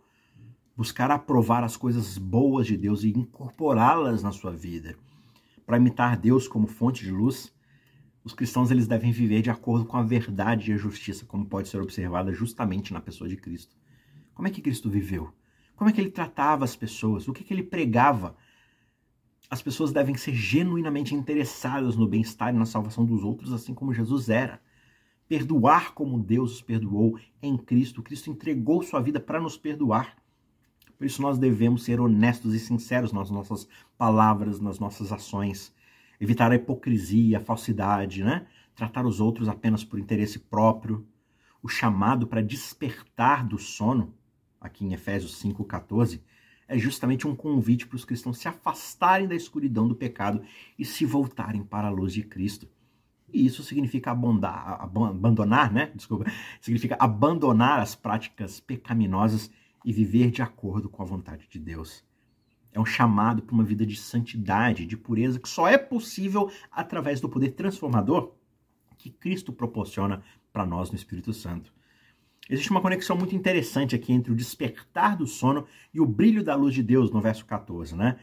buscar 0.77 1.09
aprovar 1.09 1.63
as 1.63 1.75
coisas 1.75 2.19
boas 2.19 2.67
de 2.67 2.77
Deus 2.77 3.03
e 3.03 3.09
incorporá-las 3.09 4.21
na 4.21 4.31
sua 4.31 4.51
vida. 4.51 4.95
Para 5.65 5.77
imitar 5.77 6.15
Deus 6.15 6.47
como 6.47 6.67
fonte 6.67 7.03
de 7.03 7.09
luz, 7.09 7.51
os 8.23 8.35
cristãos 8.35 8.69
eles 8.69 8.87
devem 8.87 9.11
viver 9.11 9.41
de 9.41 9.49
acordo 9.49 9.85
com 9.85 9.97
a 9.97 10.03
verdade 10.03 10.69
e 10.69 10.73
a 10.75 10.77
justiça, 10.77 11.25
como 11.25 11.47
pode 11.47 11.67
ser 11.67 11.81
observada 11.81 12.31
justamente 12.31 12.93
na 12.93 13.01
pessoa 13.01 13.27
de 13.27 13.35
Cristo. 13.35 13.75
Como 14.37 14.47
é 14.47 14.51
que 14.51 14.61
Cristo 14.61 14.87
viveu? 14.87 15.33
Como 15.75 15.89
é 15.89 15.93
que 15.93 15.99
ele 15.99 16.11
tratava 16.11 16.63
as 16.63 16.75
pessoas? 16.75 17.27
O 17.27 17.33
que, 17.33 17.43
que 17.43 17.51
ele 17.51 17.63
pregava? 17.63 18.37
As 19.49 19.63
pessoas 19.63 19.91
devem 19.91 20.15
ser 20.15 20.35
genuinamente 20.35 21.15
interessadas 21.15 21.95
no 21.95 22.07
bem-estar 22.07 22.53
e 22.53 22.57
na 22.57 22.67
salvação 22.67 23.03
dos 23.03 23.23
outros, 23.23 23.51
assim 23.51 23.73
como 23.73 23.95
Jesus 23.95 24.29
era. 24.29 24.61
Perdoar 25.27 25.95
como 25.95 26.19
Deus 26.19 26.53
os 26.53 26.61
perdoou 26.61 27.19
em 27.41 27.57
Cristo. 27.57 28.03
Cristo 28.03 28.29
entregou 28.29 28.83
sua 28.83 29.01
vida 29.01 29.19
para 29.19 29.41
nos 29.41 29.57
perdoar 29.57 30.15
Por 30.99 31.07
isso 31.07 31.19
nós 31.19 31.39
devemos 31.39 31.83
ser 31.83 31.99
honestos 31.99 32.53
e 32.53 32.59
sinceros 32.59 33.11
nas 33.11 33.31
nossas 33.31 33.67
palavras, 33.97 34.59
nas 34.59 34.77
nossas 34.77 35.11
ações. 35.11 35.73
Evitar 36.21 36.51
a 36.51 36.55
hipocrisia, 36.55 37.39
a 37.39 37.41
falsidade, 37.41 38.23
né? 38.23 38.45
Tratar 38.75 39.03
os 39.03 39.19
outros 39.19 39.49
apenas 39.49 39.83
por 39.83 39.97
interesse 39.97 40.37
próprio. 40.37 41.07
O 41.59 41.67
chamado 41.67 42.27
para 42.27 42.43
despertar 42.43 43.43
do 43.43 43.57
sono, 43.57 44.13
aqui 44.59 44.85
em 44.85 44.93
Efésios 44.93 45.41
5,14, 45.41 46.21
é 46.67 46.77
justamente 46.77 47.27
um 47.27 47.35
convite 47.35 47.87
para 47.87 47.95
os 47.95 48.03
cristãos 48.03 48.37
se 48.37 48.47
afastarem 48.47 49.27
da 49.27 49.35
escuridão 49.35 49.87
do 49.87 49.95
pecado 49.95 50.41
e 50.77 50.83
se 50.83 51.05
voltarem 51.05 51.63
para 51.63 51.87
a 51.87 51.91
luz 51.91 52.13
de 52.13 52.23
Cristo. 52.23 52.67
E 53.31 53.45
isso 53.45 53.63
significa 53.63 54.11
abondar, 54.11 54.81
abandonar, 54.81 55.71
né? 55.71 55.91
Desculpa. 55.93 56.25
Significa 56.61 56.95
abandonar 56.97 57.81
as 57.81 57.93
práticas 57.93 58.59
pecaminosas 58.59 59.51
e 59.83 59.91
viver 59.91 60.31
de 60.31 60.41
acordo 60.41 60.87
com 60.87 61.03
a 61.03 61.05
vontade 61.05 61.45
de 61.49 61.59
Deus. 61.59 62.05
É 62.71 62.79
um 62.79 62.85
chamado 62.85 63.41
para 63.41 63.53
uma 63.53 63.63
vida 63.63 63.85
de 63.85 63.97
santidade, 63.97 64.85
de 64.85 64.95
pureza, 64.95 65.39
que 65.39 65.49
só 65.49 65.67
é 65.67 65.77
possível 65.77 66.49
através 66.71 67.19
do 67.19 67.27
poder 67.27 67.51
transformador 67.51 68.33
que 68.97 69.09
Cristo 69.09 69.53
proporciona 69.53 70.23
para 70.51 70.65
nós 70.65 70.89
no 70.89 70.95
Espírito 70.95 71.33
Santo. 71.33 71.73
Existe 72.49 72.71
uma 72.71 72.81
conexão 72.81 73.15
muito 73.15 73.35
interessante 73.35 73.95
aqui 73.95 74.13
entre 74.13 74.31
o 74.31 74.35
despertar 74.35 75.17
do 75.17 75.27
sono 75.27 75.65
e 75.93 75.99
o 75.99 76.05
brilho 76.05 76.43
da 76.43 76.55
luz 76.55 76.73
de 76.73 76.83
Deus 76.83 77.11
no 77.11 77.21
verso 77.21 77.45
14, 77.45 77.95
né? 77.95 78.17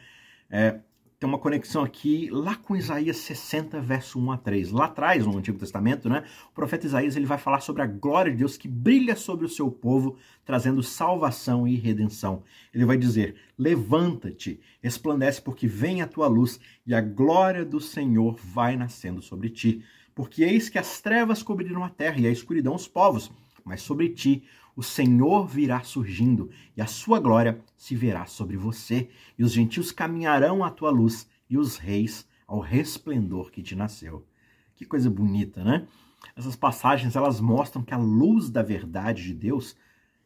É, 0.51 0.81
tem 1.25 1.29
uma 1.29 1.39
conexão 1.39 1.83
aqui 1.83 2.29
lá 2.31 2.55
com 2.55 2.77
Isaías 2.77 3.17
60, 3.17 3.81
verso 3.81 4.19
1 4.19 4.33
a 4.33 4.37
3. 4.37 4.71
Lá 4.73 4.85
atrás, 4.85 5.25
no 5.25 5.39
Antigo 5.39 5.59
Testamento, 5.59 6.07
né, 6.07 6.23
o 6.51 6.55
profeta 6.55 6.87
Isaías 6.87 7.17
ele 7.17 7.25
vai 7.25 7.39
falar 7.39 7.61
sobre 7.61 7.81
a 7.81 7.87
glória 7.87 8.31
de 8.31 8.37
Deus 8.37 8.59
que 8.59 8.69
brilha 8.69 9.17
sobre 9.17 9.47
o 9.47 9.49
seu 9.49 9.71
povo, 9.71 10.19
trazendo 10.45 10.83
salvação 10.83 11.67
e 11.67 11.77
redenção. 11.77 12.43
Ele 12.75 12.85
vai 12.85 12.99
dizer: 12.99 13.37
Levanta-te, 13.57 14.61
resplandece, 14.83 15.41
porque 15.41 15.67
vem 15.67 16.03
a 16.03 16.07
tua 16.07 16.27
luz, 16.27 16.61
e 16.87 16.95
a 16.95 17.01
glória 17.01 17.65
do 17.65 17.81
Senhor 17.81 18.37
vai 18.37 18.77
nascendo 18.77 19.23
sobre 19.23 19.49
ti. 19.49 19.83
Porque 20.15 20.45
eis 20.45 20.69
que 20.69 20.79
as 20.79 21.01
trevas 21.01 21.43
cobriram 21.43 21.83
a 21.83 21.89
terra 21.89 22.21
e 22.21 22.27
a 22.27 22.31
escuridão 22.31 22.75
os 22.75 22.87
povos, 22.87 23.33
mas 23.65 23.83
sobre 23.83 24.09
ti 24.11 24.45
o 24.77 24.83
Senhor 24.83 25.47
virá 25.47 25.83
surgindo, 25.83 26.51
e 26.77 26.83
a 26.83 26.87
sua 26.87 27.21
glória 27.21 27.61
se 27.77 27.95
verá 27.95 28.27
sobre 28.27 28.57
você, 28.57 29.09
e 29.39 29.45
os 29.45 29.53
gentios 29.53 29.93
caminharão 29.93 30.65
à 30.65 30.71
tua 30.71 30.91
luz, 30.91 31.29
e 31.49 31.57
os 31.57 31.77
reis 31.77 32.27
ao 32.47 32.61
resplendor 32.61 33.51
que 33.51 33.63
te 33.63 33.77
nasceu. 33.77 34.27
Que 34.75 34.85
coisa 34.85 35.09
bonita, 35.09 35.63
né? 35.63 35.87
Essas 36.35 36.57
passagens 36.57 37.15
elas 37.15 37.41
mostram 37.41 37.83
que 37.83 37.95
a 37.95 37.99
luz 37.99 38.51
da 38.51 38.63
verdade 38.63 39.23
de 39.23 39.35
Deus 39.35 39.77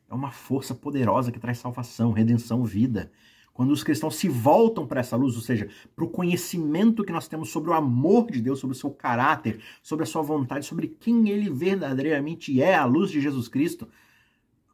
é 0.08 0.14
uma 0.14 0.30
força 0.30 0.74
poderosa 0.74 1.30
que 1.30 1.38
traz 1.38 1.58
salvação, 1.58 2.12
redenção, 2.12 2.64
vida. 2.64 3.12
Quando 3.58 3.72
os 3.72 3.82
cristãos 3.82 4.14
se 4.14 4.28
voltam 4.28 4.86
para 4.86 5.00
essa 5.00 5.16
luz, 5.16 5.34
ou 5.34 5.42
seja, 5.42 5.68
para 5.96 6.04
o 6.04 6.08
conhecimento 6.08 7.02
que 7.02 7.10
nós 7.10 7.26
temos 7.26 7.50
sobre 7.50 7.70
o 7.70 7.72
amor 7.72 8.30
de 8.30 8.40
Deus, 8.40 8.60
sobre 8.60 8.76
o 8.76 8.78
seu 8.78 8.88
caráter, 8.88 9.58
sobre 9.82 10.04
a 10.04 10.06
sua 10.06 10.22
vontade, 10.22 10.64
sobre 10.64 10.86
quem 10.86 11.28
ele 11.28 11.50
verdadeiramente 11.50 12.62
é, 12.62 12.76
a 12.76 12.84
luz 12.84 13.10
de 13.10 13.20
Jesus 13.20 13.48
Cristo, 13.48 13.88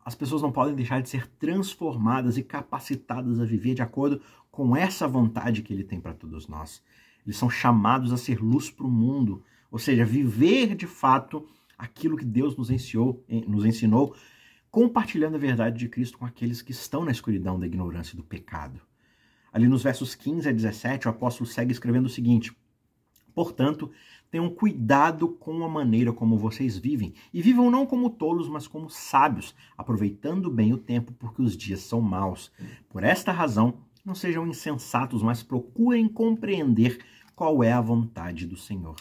as 0.04 0.14
pessoas 0.14 0.42
não 0.42 0.52
podem 0.52 0.74
deixar 0.74 1.00
de 1.00 1.08
ser 1.08 1.26
transformadas 1.38 2.36
e 2.36 2.42
capacitadas 2.42 3.40
a 3.40 3.46
viver 3.46 3.72
de 3.72 3.80
acordo 3.80 4.20
com 4.50 4.76
essa 4.76 5.08
vontade 5.08 5.62
que 5.62 5.72
ele 5.72 5.82
tem 5.82 5.98
para 5.98 6.12
todos 6.12 6.46
nós. 6.46 6.82
Eles 7.24 7.38
são 7.38 7.48
chamados 7.48 8.12
a 8.12 8.18
ser 8.18 8.38
luz 8.38 8.68
para 8.68 8.86
o 8.86 8.90
mundo, 8.90 9.42
ou 9.72 9.78
seja, 9.78 10.04
viver 10.04 10.74
de 10.74 10.86
fato 10.86 11.48
aquilo 11.78 12.18
que 12.18 12.24
Deus 12.26 12.54
nos 12.54 12.68
ensinou, 12.68 13.24
nos 13.48 13.64
ensinou, 13.64 14.14
compartilhando 14.74 15.36
a 15.36 15.38
verdade 15.38 15.78
de 15.78 15.88
Cristo 15.88 16.18
com 16.18 16.26
aqueles 16.26 16.60
que 16.60 16.72
estão 16.72 17.04
na 17.04 17.12
escuridão 17.12 17.60
da 17.60 17.64
ignorância 17.64 18.14
e 18.14 18.16
do 18.16 18.24
pecado. 18.24 18.80
Ali 19.52 19.68
nos 19.68 19.84
versos 19.84 20.16
15 20.16 20.48
a 20.48 20.52
17, 20.52 21.06
o 21.06 21.10
apóstolo 21.10 21.48
segue 21.48 21.70
escrevendo 21.70 22.06
o 22.06 22.10
seguinte: 22.10 22.52
Portanto, 23.32 23.88
Tenham 24.34 24.50
cuidado 24.50 25.28
com 25.28 25.62
a 25.64 25.68
maneira 25.68 26.12
como 26.12 26.36
vocês 26.36 26.76
vivem 26.76 27.14
e 27.32 27.40
vivam 27.40 27.70
não 27.70 27.86
como 27.86 28.10
tolos, 28.10 28.48
mas 28.48 28.66
como 28.66 28.90
sábios, 28.90 29.54
aproveitando 29.78 30.50
bem 30.50 30.72
o 30.72 30.76
tempo, 30.76 31.12
porque 31.12 31.40
os 31.40 31.56
dias 31.56 31.82
são 31.82 32.00
maus. 32.00 32.50
Por 32.88 33.04
esta 33.04 33.30
razão, 33.30 33.74
não 34.04 34.12
sejam 34.12 34.44
insensatos, 34.44 35.22
mas 35.22 35.44
procurem 35.44 36.08
compreender 36.08 36.98
qual 37.36 37.62
é 37.62 37.70
a 37.70 37.80
vontade 37.80 38.44
do 38.44 38.56
Senhor. 38.56 38.96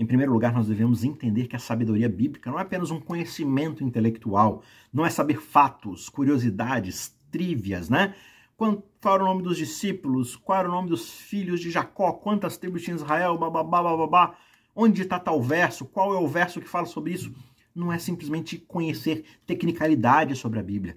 Em 0.00 0.06
primeiro 0.06 0.32
lugar, 0.32 0.50
nós 0.54 0.66
devemos 0.66 1.04
entender 1.04 1.46
que 1.46 1.54
a 1.54 1.58
sabedoria 1.58 2.08
bíblica 2.08 2.50
não 2.50 2.58
é 2.58 2.62
apenas 2.62 2.90
um 2.90 2.98
conhecimento 2.98 3.84
intelectual, 3.84 4.62
não 4.90 5.04
é 5.04 5.10
saber 5.10 5.42
fatos, 5.42 6.08
curiosidades, 6.08 7.14
trívias, 7.30 7.90
né? 7.90 8.14
qual 8.56 8.82
era 9.14 9.22
o 9.22 9.26
nome 9.26 9.42
dos 9.42 9.58
discípulos, 9.58 10.36
qual 10.36 10.60
era 10.60 10.68
o 10.70 10.72
nome 10.72 10.88
dos 10.88 11.12
filhos 11.12 11.60
de 11.60 11.70
Jacó, 11.70 12.14
quantas 12.14 12.56
tribos 12.56 12.82
tinha 12.82 12.96
Israel, 12.96 13.36
bababá, 13.36 13.82
bababá, 13.82 14.38
onde 14.74 15.02
está 15.02 15.18
tal 15.18 15.42
verso, 15.42 15.84
qual 15.84 16.14
é 16.14 16.18
o 16.18 16.26
verso 16.26 16.62
que 16.62 16.68
fala 16.68 16.86
sobre 16.86 17.12
isso. 17.12 17.30
Não 17.74 17.92
é 17.92 17.98
simplesmente 17.98 18.56
conhecer 18.56 19.26
tecnicalidade 19.46 20.34
sobre 20.34 20.60
a 20.60 20.62
Bíblia. 20.62 20.96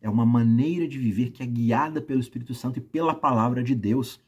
É 0.00 0.08
uma 0.08 0.24
maneira 0.24 0.88
de 0.88 0.98
viver 0.98 1.32
que 1.32 1.42
é 1.42 1.46
guiada 1.46 2.00
pelo 2.00 2.20
Espírito 2.20 2.54
Santo 2.54 2.78
e 2.78 2.82
pela 2.82 3.14
palavra 3.14 3.62
de 3.62 3.74
Deus. 3.74 4.18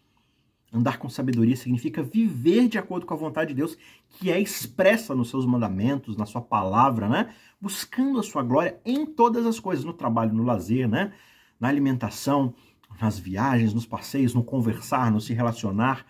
Andar 0.72 0.98
com 0.98 1.08
sabedoria 1.08 1.56
significa 1.56 2.02
viver 2.02 2.68
de 2.68 2.78
acordo 2.78 3.04
com 3.04 3.12
a 3.12 3.16
vontade 3.16 3.48
de 3.48 3.56
Deus, 3.56 3.76
que 4.08 4.30
é 4.30 4.40
expressa 4.40 5.14
nos 5.14 5.28
seus 5.28 5.44
mandamentos, 5.44 6.16
na 6.16 6.26
sua 6.26 6.40
palavra, 6.40 7.08
né? 7.08 7.34
Buscando 7.60 8.20
a 8.20 8.22
sua 8.22 8.42
glória 8.42 8.78
em 8.84 9.04
todas 9.04 9.44
as 9.46 9.58
coisas, 9.58 9.84
no 9.84 9.92
trabalho, 9.92 10.32
no 10.32 10.44
lazer, 10.44 10.88
né? 10.88 11.12
Na 11.58 11.68
alimentação, 11.68 12.54
nas 13.00 13.18
viagens, 13.18 13.74
nos 13.74 13.84
passeios, 13.84 14.32
no 14.32 14.44
conversar, 14.44 15.10
no 15.10 15.20
se 15.20 15.34
relacionar, 15.34 16.06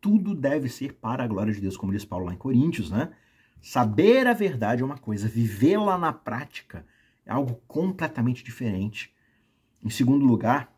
tudo 0.00 0.34
deve 0.34 0.68
ser 0.68 0.94
para 0.94 1.24
a 1.24 1.26
glória 1.26 1.54
de 1.54 1.60
Deus, 1.60 1.76
como 1.76 1.92
diz 1.92 2.04
Paulo 2.04 2.26
lá 2.26 2.34
em 2.34 2.36
Coríntios, 2.36 2.90
né? 2.90 3.10
Saber 3.60 4.26
a 4.26 4.32
verdade 4.32 4.82
é 4.82 4.84
uma 4.84 4.98
coisa, 4.98 5.28
vivê-la 5.28 5.96
na 5.96 6.12
prática 6.12 6.84
é 7.24 7.32
algo 7.32 7.60
completamente 7.68 8.42
diferente. 8.42 9.14
Em 9.84 9.90
segundo 9.90 10.24
lugar, 10.24 10.71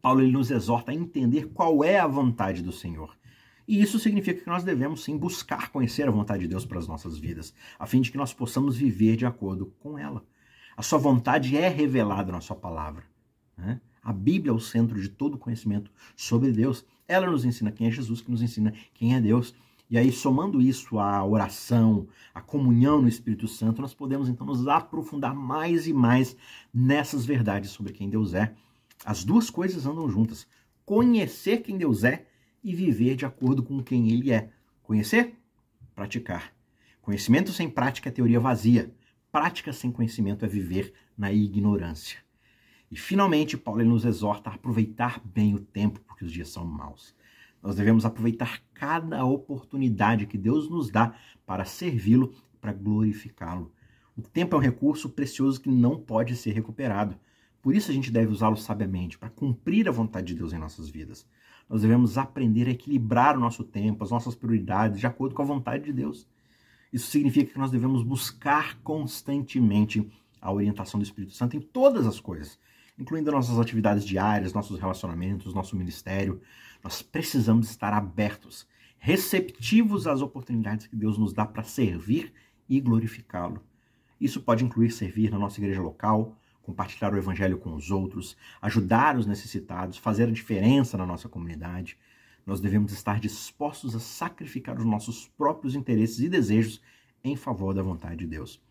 Paulo 0.00 0.22
ele 0.22 0.32
nos 0.32 0.50
exorta 0.50 0.92
a 0.92 0.94
entender 0.94 1.48
qual 1.48 1.84
é 1.84 1.98
a 1.98 2.06
vontade 2.06 2.62
do 2.62 2.72
Senhor. 2.72 3.16
E 3.66 3.80
isso 3.80 3.98
significa 3.98 4.40
que 4.40 4.48
nós 4.48 4.64
devemos 4.64 5.04
sim 5.04 5.16
buscar 5.16 5.70
conhecer 5.70 6.08
a 6.08 6.10
vontade 6.10 6.42
de 6.42 6.48
Deus 6.48 6.64
para 6.64 6.78
as 6.78 6.88
nossas 6.88 7.16
vidas, 7.16 7.54
a 7.78 7.86
fim 7.86 8.00
de 8.00 8.10
que 8.10 8.16
nós 8.16 8.32
possamos 8.32 8.76
viver 8.76 9.16
de 9.16 9.24
acordo 9.24 9.72
com 9.78 9.96
ela. 9.96 10.24
A 10.76 10.82
sua 10.82 10.98
vontade 10.98 11.56
é 11.56 11.68
revelada 11.68 12.32
na 12.32 12.40
sua 12.40 12.56
palavra. 12.56 13.04
Né? 13.56 13.80
A 14.02 14.12
Bíblia 14.12 14.50
é 14.50 14.54
o 14.54 14.58
centro 14.58 15.00
de 15.00 15.08
todo 15.08 15.38
conhecimento 15.38 15.90
sobre 16.16 16.50
Deus. 16.50 16.84
Ela 17.06 17.30
nos 17.30 17.44
ensina 17.44 17.70
quem 17.70 17.86
é 17.86 17.90
Jesus, 17.90 18.20
que 18.20 18.30
nos 18.30 18.42
ensina 18.42 18.72
quem 18.94 19.14
é 19.14 19.20
Deus. 19.20 19.54
E 19.90 19.98
aí, 19.98 20.10
somando 20.10 20.60
isso 20.62 20.98
à 20.98 21.24
oração, 21.24 22.08
à 22.34 22.40
comunhão 22.40 23.02
no 23.02 23.08
Espírito 23.08 23.46
Santo, 23.46 23.82
nós 23.82 23.92
podemos 23.92 24.28
então 24.28 24.46
nos 24.46 24.66
aprofundar 24.66 25.34
mais 25.34 25.86
e 25.86 25.92
mais 25.92 26.36
nessas 26.72 27.26
verdades 27.26 27.70
sobre 27.70 27.92
quem 27.92 28.08
Deus 28.08 28.32
é. 28.32 28.54
As 29.04 29.24
duas 29.24 29.50
coisas 29.50 29.86
andam 29.86 30.08
juntas: 30.08 30.46
conhecer 30.84 31.58
quem 31.58 31.78
Deus 31.78 32.04
é 32.04 32.26
e 32.62 32.74
viver 32.74 33.16
de 33.16 33.24
acordo 33.24 33.62
com 33.62 33.82
quem 33.82 34.10
Ele 34.10 34.32
é. 34.32 34.50
Conhecer? 34.82 35.34
Praticar. 35.94 36.52
Conhecimento 37.00 37.52
sem 37.52 37.68
prática 37.68 38.08
é 38.08 38.12
teoria 38.12 38.38
vazia. 38.38 38.94
Prática 39.32 39.72
sem 39.72 39.90
conhecimento 39.90 40.44
é 40.44 40.48
viver 40.48 40.92
na 41.16 41.32
ignorância. 41.32 42.18
E 42.90 42.96
finalmente, 42.96 43.56
Paulo 43.56 43.84
nos 43.84 44.04
exorta 44.04 44.50
a 44.50 44.54
aproveitar 44.54 45.20
bem 45.24 45.54
o 45.54 45.60
tempo, 45.60 46.00
porque 46.00 46.24
os 46.24 46.32
dias 46.32 46.48
são 46.48 46.64
maus. 46.64 47.14
Nós 47.62 47.76
devemos 47.76 48.04
aproveitar 48.04 48.60
cada 48.74 49.24
oportunidade 49.24 50.26
que 50.26 50.36
Deus 50.36 50.68
nos 50.68 50.90
dá 50.90 51.14
para 51.46 51.64
servi-lo, 51.64 52.34
para 52.60 52.72
glorificá-lo. 52.72 53.72
O 54.16 54.22
tempo 54.22 54.56
é 54.56 54.58
um 54.58 54.62
recurso 54.62 55.08
precioso 55.08 55.60
que 55.60 55.70
não 55.70 55.96
pode 55.96 56.34
ser 56.36 56.52
recuperado. 56.52 57.16
Por 57.62 57.74
isso 57.74 57.90
a 57.90 57.94
gente 57.94 58.10
deve 58.10 58.32
usá-lo 58.32 58.56
sabiamente, 58.56 59.18
para 59.18 59.28
cumprir 59.28 59.88
a 59.88 59.92
vontade 59.92 60.28
de 60.28 60.34
Deus 60.34 60.52
em 60.52 60.58
nossas 60.58 60.88
vidas. 60.88 61.26
Nós 61.68 61.82
devemos 61.82 62.18
aprender 62.18 62.66
a 62.66 62.70
equilibrar 62.70 63.36
o 63.36 63.40
nosso 63.40 63.62
tempo, 63.62 64.02
as 64.02 64.10
nossas 64.10 64.34
prioridades, 64.34 64.98
de 64.98 65.06
acordo 65.06 65.34
com 65.34 65.42
a 65.42 65.46
vontade 65.46 65.84
de 65.84 65.92
Deus. 65.92 66.26
Isso 66.92 67.10
significa 67.10 67.52
que 67.52 67.58
nós 67.58 67.70
devemos 67.70 68.02
buscar 68.02 68.78
constantemente 68.82 70.10
a 70.40 70.50
orientação 70.52 70.98
do 70.98 71.04
Espírito 71.04 71.34
Santo 71.34 71.56
em 71.56 71.60
todas 71.60 72.06
as 72.06 72.18
coisas, 72.18 72.58
incluindo 72.98 73.30
nossas 73.30 73.58
atividades 73.58 74.04
diárias, 74.04 74.52
nossos 74.52 74.80
relacionamentos, 74.80 75.54
nosso 75.54 75.76
ministério. 75.76 76.40
Nós 76.82 77.02
precisamos 77.02 77.70
estar 77.70 77.92
abertos, 77.92 78.66
receptivos 78.98 80.06
às 80.06 80.22
oportunidades 80.22 80.86
que 80.86 80.96
Deus 80.96 81.18
nos 81.18 81.32
dá 81.32 81.46
para 81.46 81.62
servir 81.62 82.32
e 82.68 82.80
glorificá-lo. 82.80 83.62
Isso 84.20 84.40
pode 84.40 84.64
incluir 84.64 84.90
servir 84.90 85.30
na 85.30 85.38
nossa 85.38 85.60
igreja 85.60 85.80
local, 85.80 86.36
compartilhar 86.70 87.12
o 87.12 87.18
evangelho 87.18 87.58
com 87.58 87.74
os 87.74 87.90
outros, 87.90 88.36
ajudar 88.62 89.16
os 89.18 89.26
necessitados, 89.26 89.98
fazer 89.98 90.28
a 90.28 90.32
diferença 90.32 90.96
na 90.96 91.04
nossa 91.04 91.28
comunidade. 91.28 91.98
Nós 92.46 92.60
devemos 92.60 92.92
estar 92.92 93.18
dispostos 93.18 93.96
a 93.96 94.00
sacrificar 94.00 94.78
os 94.78 94.84
nossos 94.84 95.26
próprios 95.36 95.74
interesses 95.74 96.20
e 96.20 96.28
desejos 96.28 96.80
em 97.24 97.34
favor 97.34 97.74
da 97.74 97.82
vontade 97.82 98.18
de 98.18 98.26
Deus. 98.26 98.62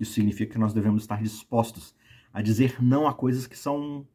Isso 0.00 0.14
significa 0.14 0.54
que 0.54 0.58
nós 0.58 0.72
devemos 0.72 1.02
estar 1.02 1.22
dispostos 1.22 1.94
a 2.32 2.40
dizer 2.40 2.82
não 2.82 3.06
a 3.06 3.12
coisas 3.12 3.46
que 3.46 3.56
são 3.56 4.06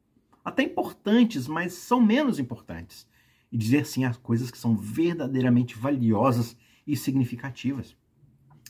até 0.44 0.64
importantes, 0.64 1.48
mas 1.48 1.74
são 1.74 2.02
menos 2.02 2.40
importantes. 2.40 3.08
E 3.52 3.58
dizer 3.58 3.86
sim 3.86 4.04
às 4.04 4.18
coisas 4.18 4.50
que 4.50 4.58
são 4.58 4.76
verdadeiramente 4.76 5.78
valiosas 5.78 6.58
e 6.86 6.98
significativas. 6.98 7.96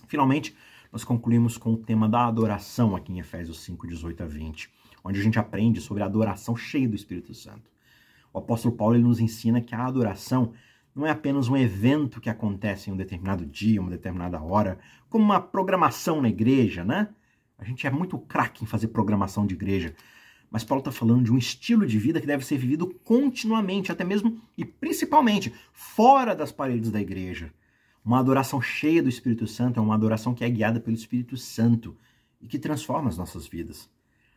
Finalmente, 0.08 0.56
nós 0.91 1.04
concluímos 1.04 1.58
com 1.58 1.73
o 1.73 1.78
tema 1.78 2.08
da 2.08 2.28
adoração 2.28 2.95
aqui 2.95 3.12
em 3.12 3.19
Efésios 3.19 3.60
5, 3.62 3.88
18 3.88 4.23
a 4.23 4.26
20, 4.26 4.69
onde 5.04 5.19
a 5.19 5.23
gente 5.23 5.39
aprende 5.39 5.82
sobre 5.82 6.04
a 6.04 6.06
adoração 6.06 6.56
cheia 6.56 6.88
do 6.88 6.95
Espírito 6.95 7.34
Santo. 7.34 7.69
O 8.34 8.39
apóstolo 8.39 8.76
Paulo 8.76 8.95
ele 8.95 9.04
nos 9.04 9.19
ensina 9.19 9.62
que 9.62 9.73
a 9.73 9.86
adoração 9.86 10.54
não 10.93 11.06
é 11.06 11.12
apenas 11.12 11.47
um 11.47 11.56
evento 11.56 12.19
que 12.19 12.30
acontece 12.30 12.89
em 12.89 12.93
um 12.93 12.97
determinado 12.97 13.45
dia, 13.45 13.80
uma 13.80 13.91
determinada 13.91 14.41
hora, 14.41 14.80
como 15.10 15.23
uma 15.23 15.39
programação 15.39 16.21
na 16.21 16.30
igreja, 16.30 16.84
né? 16.84 17.10
A 17.58 17.63
gente 17.63 17.86
é 17.86 17.89
muito 17.89 18.17
craque 18.17 18.63
em 18.63 18.67
fazer 18.67 18.88
programação 18.88 19.45
de 19.45 19.56
igreja. 19.56 19.95
Mas 20.50 20.63
Paulo 20.63 20.80
está 20.80 20.91
falando 20.91 21.23
de 21.23 21.32
um 21.32 21.38
estilo 21.38 21.86
de 21.86 22.00
vida 22.00 22.21
que 22.21 22.28
deve 22.28 22.45
ser 22.45 22.58
vivido 22.58 22.88
continuamente, 23.04 23.91
até 23.91 24.04
mesmo 24.04 24.39
e 24.58 24.63
principalmente 24.63 25.54
fora 25.73 26.36
das 26.36 26.52
paredes 26.52 26.89
da 26.89 27.02
igreja. 27.02 27.52
Uma 28.07 28.19
adoração 28.19 28.61
cheia 28.61 29.03
do 29.03 29.09
Espírito 29.09 29.45
Santo 29.45 29.79
é 29.81 29.83
uma 29.83 29.93
adoração 29.93 30.33
que 30.33 30.43
é 30.43 30.49
guiada 30.49 30.79
pelo 30.79 30.95
Espírito 30.95 31.35
Santo 31.35 31.97
e 32.41 32.47
que 32.47 32.57
transforma 32.57 33.09
as 33.09 33.17
nossas 33.17 33.45
vidas. 33.45 33.89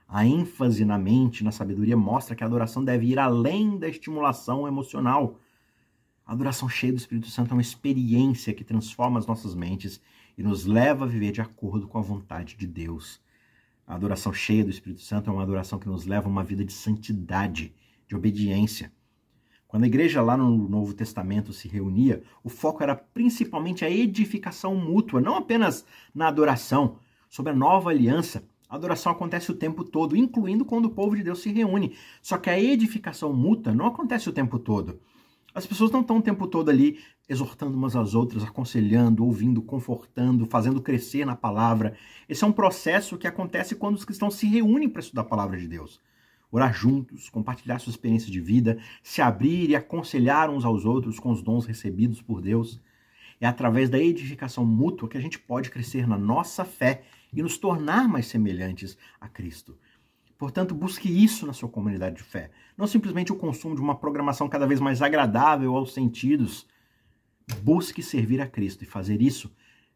A 0.08 0.26
ênfase 0.26 0.84
na 0.84 0.98
mente, 0.98 1.44
na 1.44 1.52
sabedoria, 1.52 1.96
mostra 1.96 2.34
que 2.34 2.42
a 2.42 2.46
adoração 2.46 2.84
deve 2.84 3.06
ir 3.06 3.18
além 3.18 3.78
da 3.78 3.88
estimulação 3.88 4.66
emocional 4.66 5.38
a 6.30 6.32
adoração 6.32 6.68
cheia 6.68 6.92
do 6.92 6.98
Espírito 6.98 7.28
Santo 7.28 7.50
é 7.50 7.54
uma 7.54 7.60
experiência 7.60 8.54
que 8.54 8.62
transforma 8.62 9.18
as 9.18 9.26
nossas 9.26 9.52
mentes 9.52 10.00
e 10.38 10.44
nos 10.44 10.64
leva 10.64 11.04
a 11.04 11.08
viver 11.08 11.32
de 11.32 11.40
acordo 11.40 11.88
com 11.88 11.98
a 11.98 12.00
vontade 12.00 12.56
de 12.56 12.68
Deus. 12.68 13.20
A 13.84 13.96
adoração 13.96 14.32
cheia 14.32 14.62
do 14.62 14.70
Espírito 14.70 15.02
Santo 15.02 15.28
é 15.28 15.32
uma 15.32 15.42
adoração 15.42 15.76
que 15.76 15.88
nos 15.88 16.06
leva 16.06 16.28
a 16.28 16.30
uma 16.30 16.44
vida 16.44 16.64
de 16.64 16.72
santidade, 16.72 17.74
de 18.06 18.14
obediência. 18.14 18.92
Quando 19.70 19.84
a 19.84 19.86
igreja 19.86 20.20
lá 20.20 20.36
no 20.36 20.68
Novo 20.68 20.92
Testamento 20.92 21.52
se 21.52 21.68
reunia, 21.68 22.24
o 22.42 22.48
foco 22.48 22.82
era 22.82 22.96
principalmente 22.96 23.84
a 23.84 23.90
edificação 23.90 24.74
mútua, 24.74 25.20
não 25.20 25.36
apenas 25.36 25.86
na 26.12 26.26
adoração. 26.26 26.96
Sobre 27.28 27.52
a 27.52 27.54
nova 27.54 27.90
aliança, 27.90 28.42
a 28.68 28.74
adoração 28.74 29.12
acontece 29.12 29.48
o 29.52 29.54
tempo 29.54 29.84
todo, 29.84 30.16
incluindo 30.16 30.64
quando 30.64 30.86
o 30.86 30.90
povo 30.90 31.14
de 31.14 31.22
Deus 31.22 31.40
se 31.40 31.52
reúne. 31.52 31.94
Só 32.20 32.36
que 32.36 32.50
a 32.50 32.60
edificação 32.60 33.32
mútua 33.32 33.72
não 33.72 33.86
acontece 33.86 34.28
o 34.28 34.32
tempo 34.32 34.58
todo. 34.58 34.98
As 35.54 35.64
pessoas 35.66 35.92
não 35.92 36.00
estão 36.00 36.18
o 36.18 36.22
tempo 36.22 36.48
todo 36.48 36.68
ali 36.68 36.98
exortando 37.28 37.76
umas 37.76 37.94
às 37.94 38.12
outras, 38.12 38.42
aconselhando, 38.42 39.24
ouvindo, 39.24 39.62
confortando, 39.62 40.46
fazendo 40.46 40.82
crescer 40.82 41.24
na 41.24 41.36
palavra. 41.36 41.94
Esse 42.28 42.42
é 42.42 42.46
um 42.46 42.52
processo 42.52 43.16
que 43.16 43.28
acontece 43.28 43.76
quando 43.76 43.94
os 43.94 44.04
cristãos 44.04 44.34
se 44.34 44.48
reúnem 44.48 44.88
para 44.88 45.00
estudar 45.00 45.22
a 45.22 45.26
palavra 45.26 45.56
de 45.56 45.68
Deus. 45.68 46.00
Orar 46.50 46.74
juntos, 46.74 47.28
compartilhar 47.28 47.78
sua 47.78 47.90
experiência 47.90 48.30
de 48.30 48.40
vida, 48.40 48.78
se 49.02 49.22
abrir 49.22 49.70
e 49.70 49.76
aconselhar 49.76 50.50
uns 50.50 50.64
aos 50.64 50.84
outros 50.84 51.18
com 51.18 51.30
os 51.30 51.42
dons 51.42 51.64
recebidos 51.64 52.20
por 52.20 52.40
Deus. 52.40 52.80
É 53.40 53.46
através 53.46 53.88
da 53.88 53.98
edificação 53.98 54.64
mútua 54.64 55.08
que 55.08 55.16
a 55.16 55.20
gente 55.20 55.38
pode 55.38 55.70
crescer 55.70 56.06
na 56.06 56.18
nossa 56.18 56.64
fé 56.64 57.02
e 57.32 57.42
nos 57.42 57.56
tornar 57.56 58.08
mais 58.08 58.26
semelhantes 58.26 58.98
a 59.20 59.28
Cristo. 59.28 59.78
Portanto, 60.36 60.74
busque 60.74 61.08
isso 61.08 61.46
na 61.46 61.52
sua 61.52 61.68
comunidade 61.68 62.16
de 62.16 62.22
fé. 62.22 62.50
Não 62.76 62.86
simplesmente 62.86 63.30
o 63.30 63.36
consumo 63.36 63.74
de 63.74 63.80
uma 63.80 63.94
programação 63.94 64.48
cada 64.48 64.66
vez 64.66 64.80
mais 64.80 65.02
agradável 65.02 65.76
aos 65.76 65.92
sentidos. 65.92 66.66
Busque 67.62 68.02
servir 68.02 68.40
a 68.40 68.46
Cristo 68.46 68.82
e 68.82 68.86
fazer 68.86 69.20
isso 69.20 69.50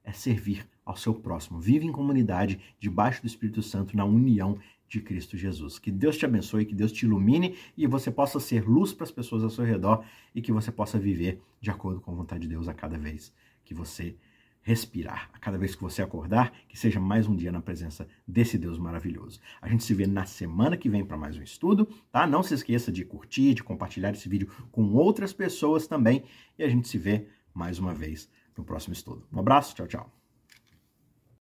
é 0.04 0.12
servir 0.12 0.68
ao 0.84 0.96
seu 0.96 1.14
próximo. 1.14 1.58
Vive 1.58 1.86
em 1.86 1.92
comunidade, 1.92 2.60
debaixo 2.78 3.22
do 3.22 3.26
Espírito 3.26 3.62
Santo, 3.62 3.96
na 3.96 4.04
união 4.04 4.58
de 4.94 5.00
Cristo 5.00 5.36
Jesus. 5.36 5.78
Que 5.78 5.90
Deus 5.90 6.16
te 6.16 6.24
abençoe, 6.24 6.64
que 6.64 6.74
Deus 6.74 6.92
te 6.92 7.04
ilumine 7.04 7.56
e 7.76 7.86
você 7.86 8.10
possa 8.10 8.38
ser 8.38 8.64
luz 8.66 8.92
para 8.92 9.04
as 9.04 9.10
pessoas 9.10 9.42
ao 9.42 9.50
seu 9.50 9.64
redor 9.64 10.04
e 10.34 10.40
que 10.40 10.52
você 10.52 10.70
possa 10.70 10.98
viver 10.98 11.40
de 11.60 11.70
acordo 11.70 12.00
com 12.00 12.12
a 12.12 12.14
vontade 12.14 12.42
de 12.42 12.48
Deus 12.48 12.68
a 12.68 12.74
cada 12.74 12.96
vez 12.96 13.32
que 13.64 13.74
você 13.74 14.16
respirar. 14.62 15.28
A 15.32 15.38
cada 15.38 15.58
vez 15.58 15.74
que 15.74 15.82
você 15.82 16.00
acordar, 16.00 16.52
que 16.68 16.78
seja 16.78 16.98
mais 16.98 17.26
um 17.26 17.36
dia 17.36 17.52
na 17.52 17.60
presença 17.60 18.08
desse 18.26 18.56
Deus 18.56 18.78
maravilhoso. 18.78 19.40
A 19.60 19.68
gente 19.68 19.84
se 19.84 19.92
vê 19.92 20.06
na 20.06 20.24
semana 20.24 20.76
que 20.76 20.88
vem 20.88 21.04
para 21.04 21.18
mais 21.18 21.36
um 21.36 21.42
estudo, 21.42 21.86
tá? 22.10 22.26
Não 22.26 22.42
se 22.42 22.54
esqueça 22.54 22.90
de 22.90 23.04
curtir, 23.04 23.52
de 23.52 23.62
compartilhar 23.62 24.12
esse 24.12 24.28
vídeo 24.28 24.48
com 24.72 24.92
outras 24.94 25.32
pessoas 25.32 25.86
também. 25.86 26.24
E 26.58 26.62
a 26.64 26.68
gente 26.68 26.88
se 26.88 26.96
vê 26.96 27.26
mais 27.52 27.78
uma 27.78 27.92
vez 27.92 28.28
no 28.56 28.64
próximo 28.64 28.94
estudo. 28.94 29.26
Um 29.32 29.40
abraço, 29.40 29.74
tchau, 29.74 29.86
tchau. 29.86 30.23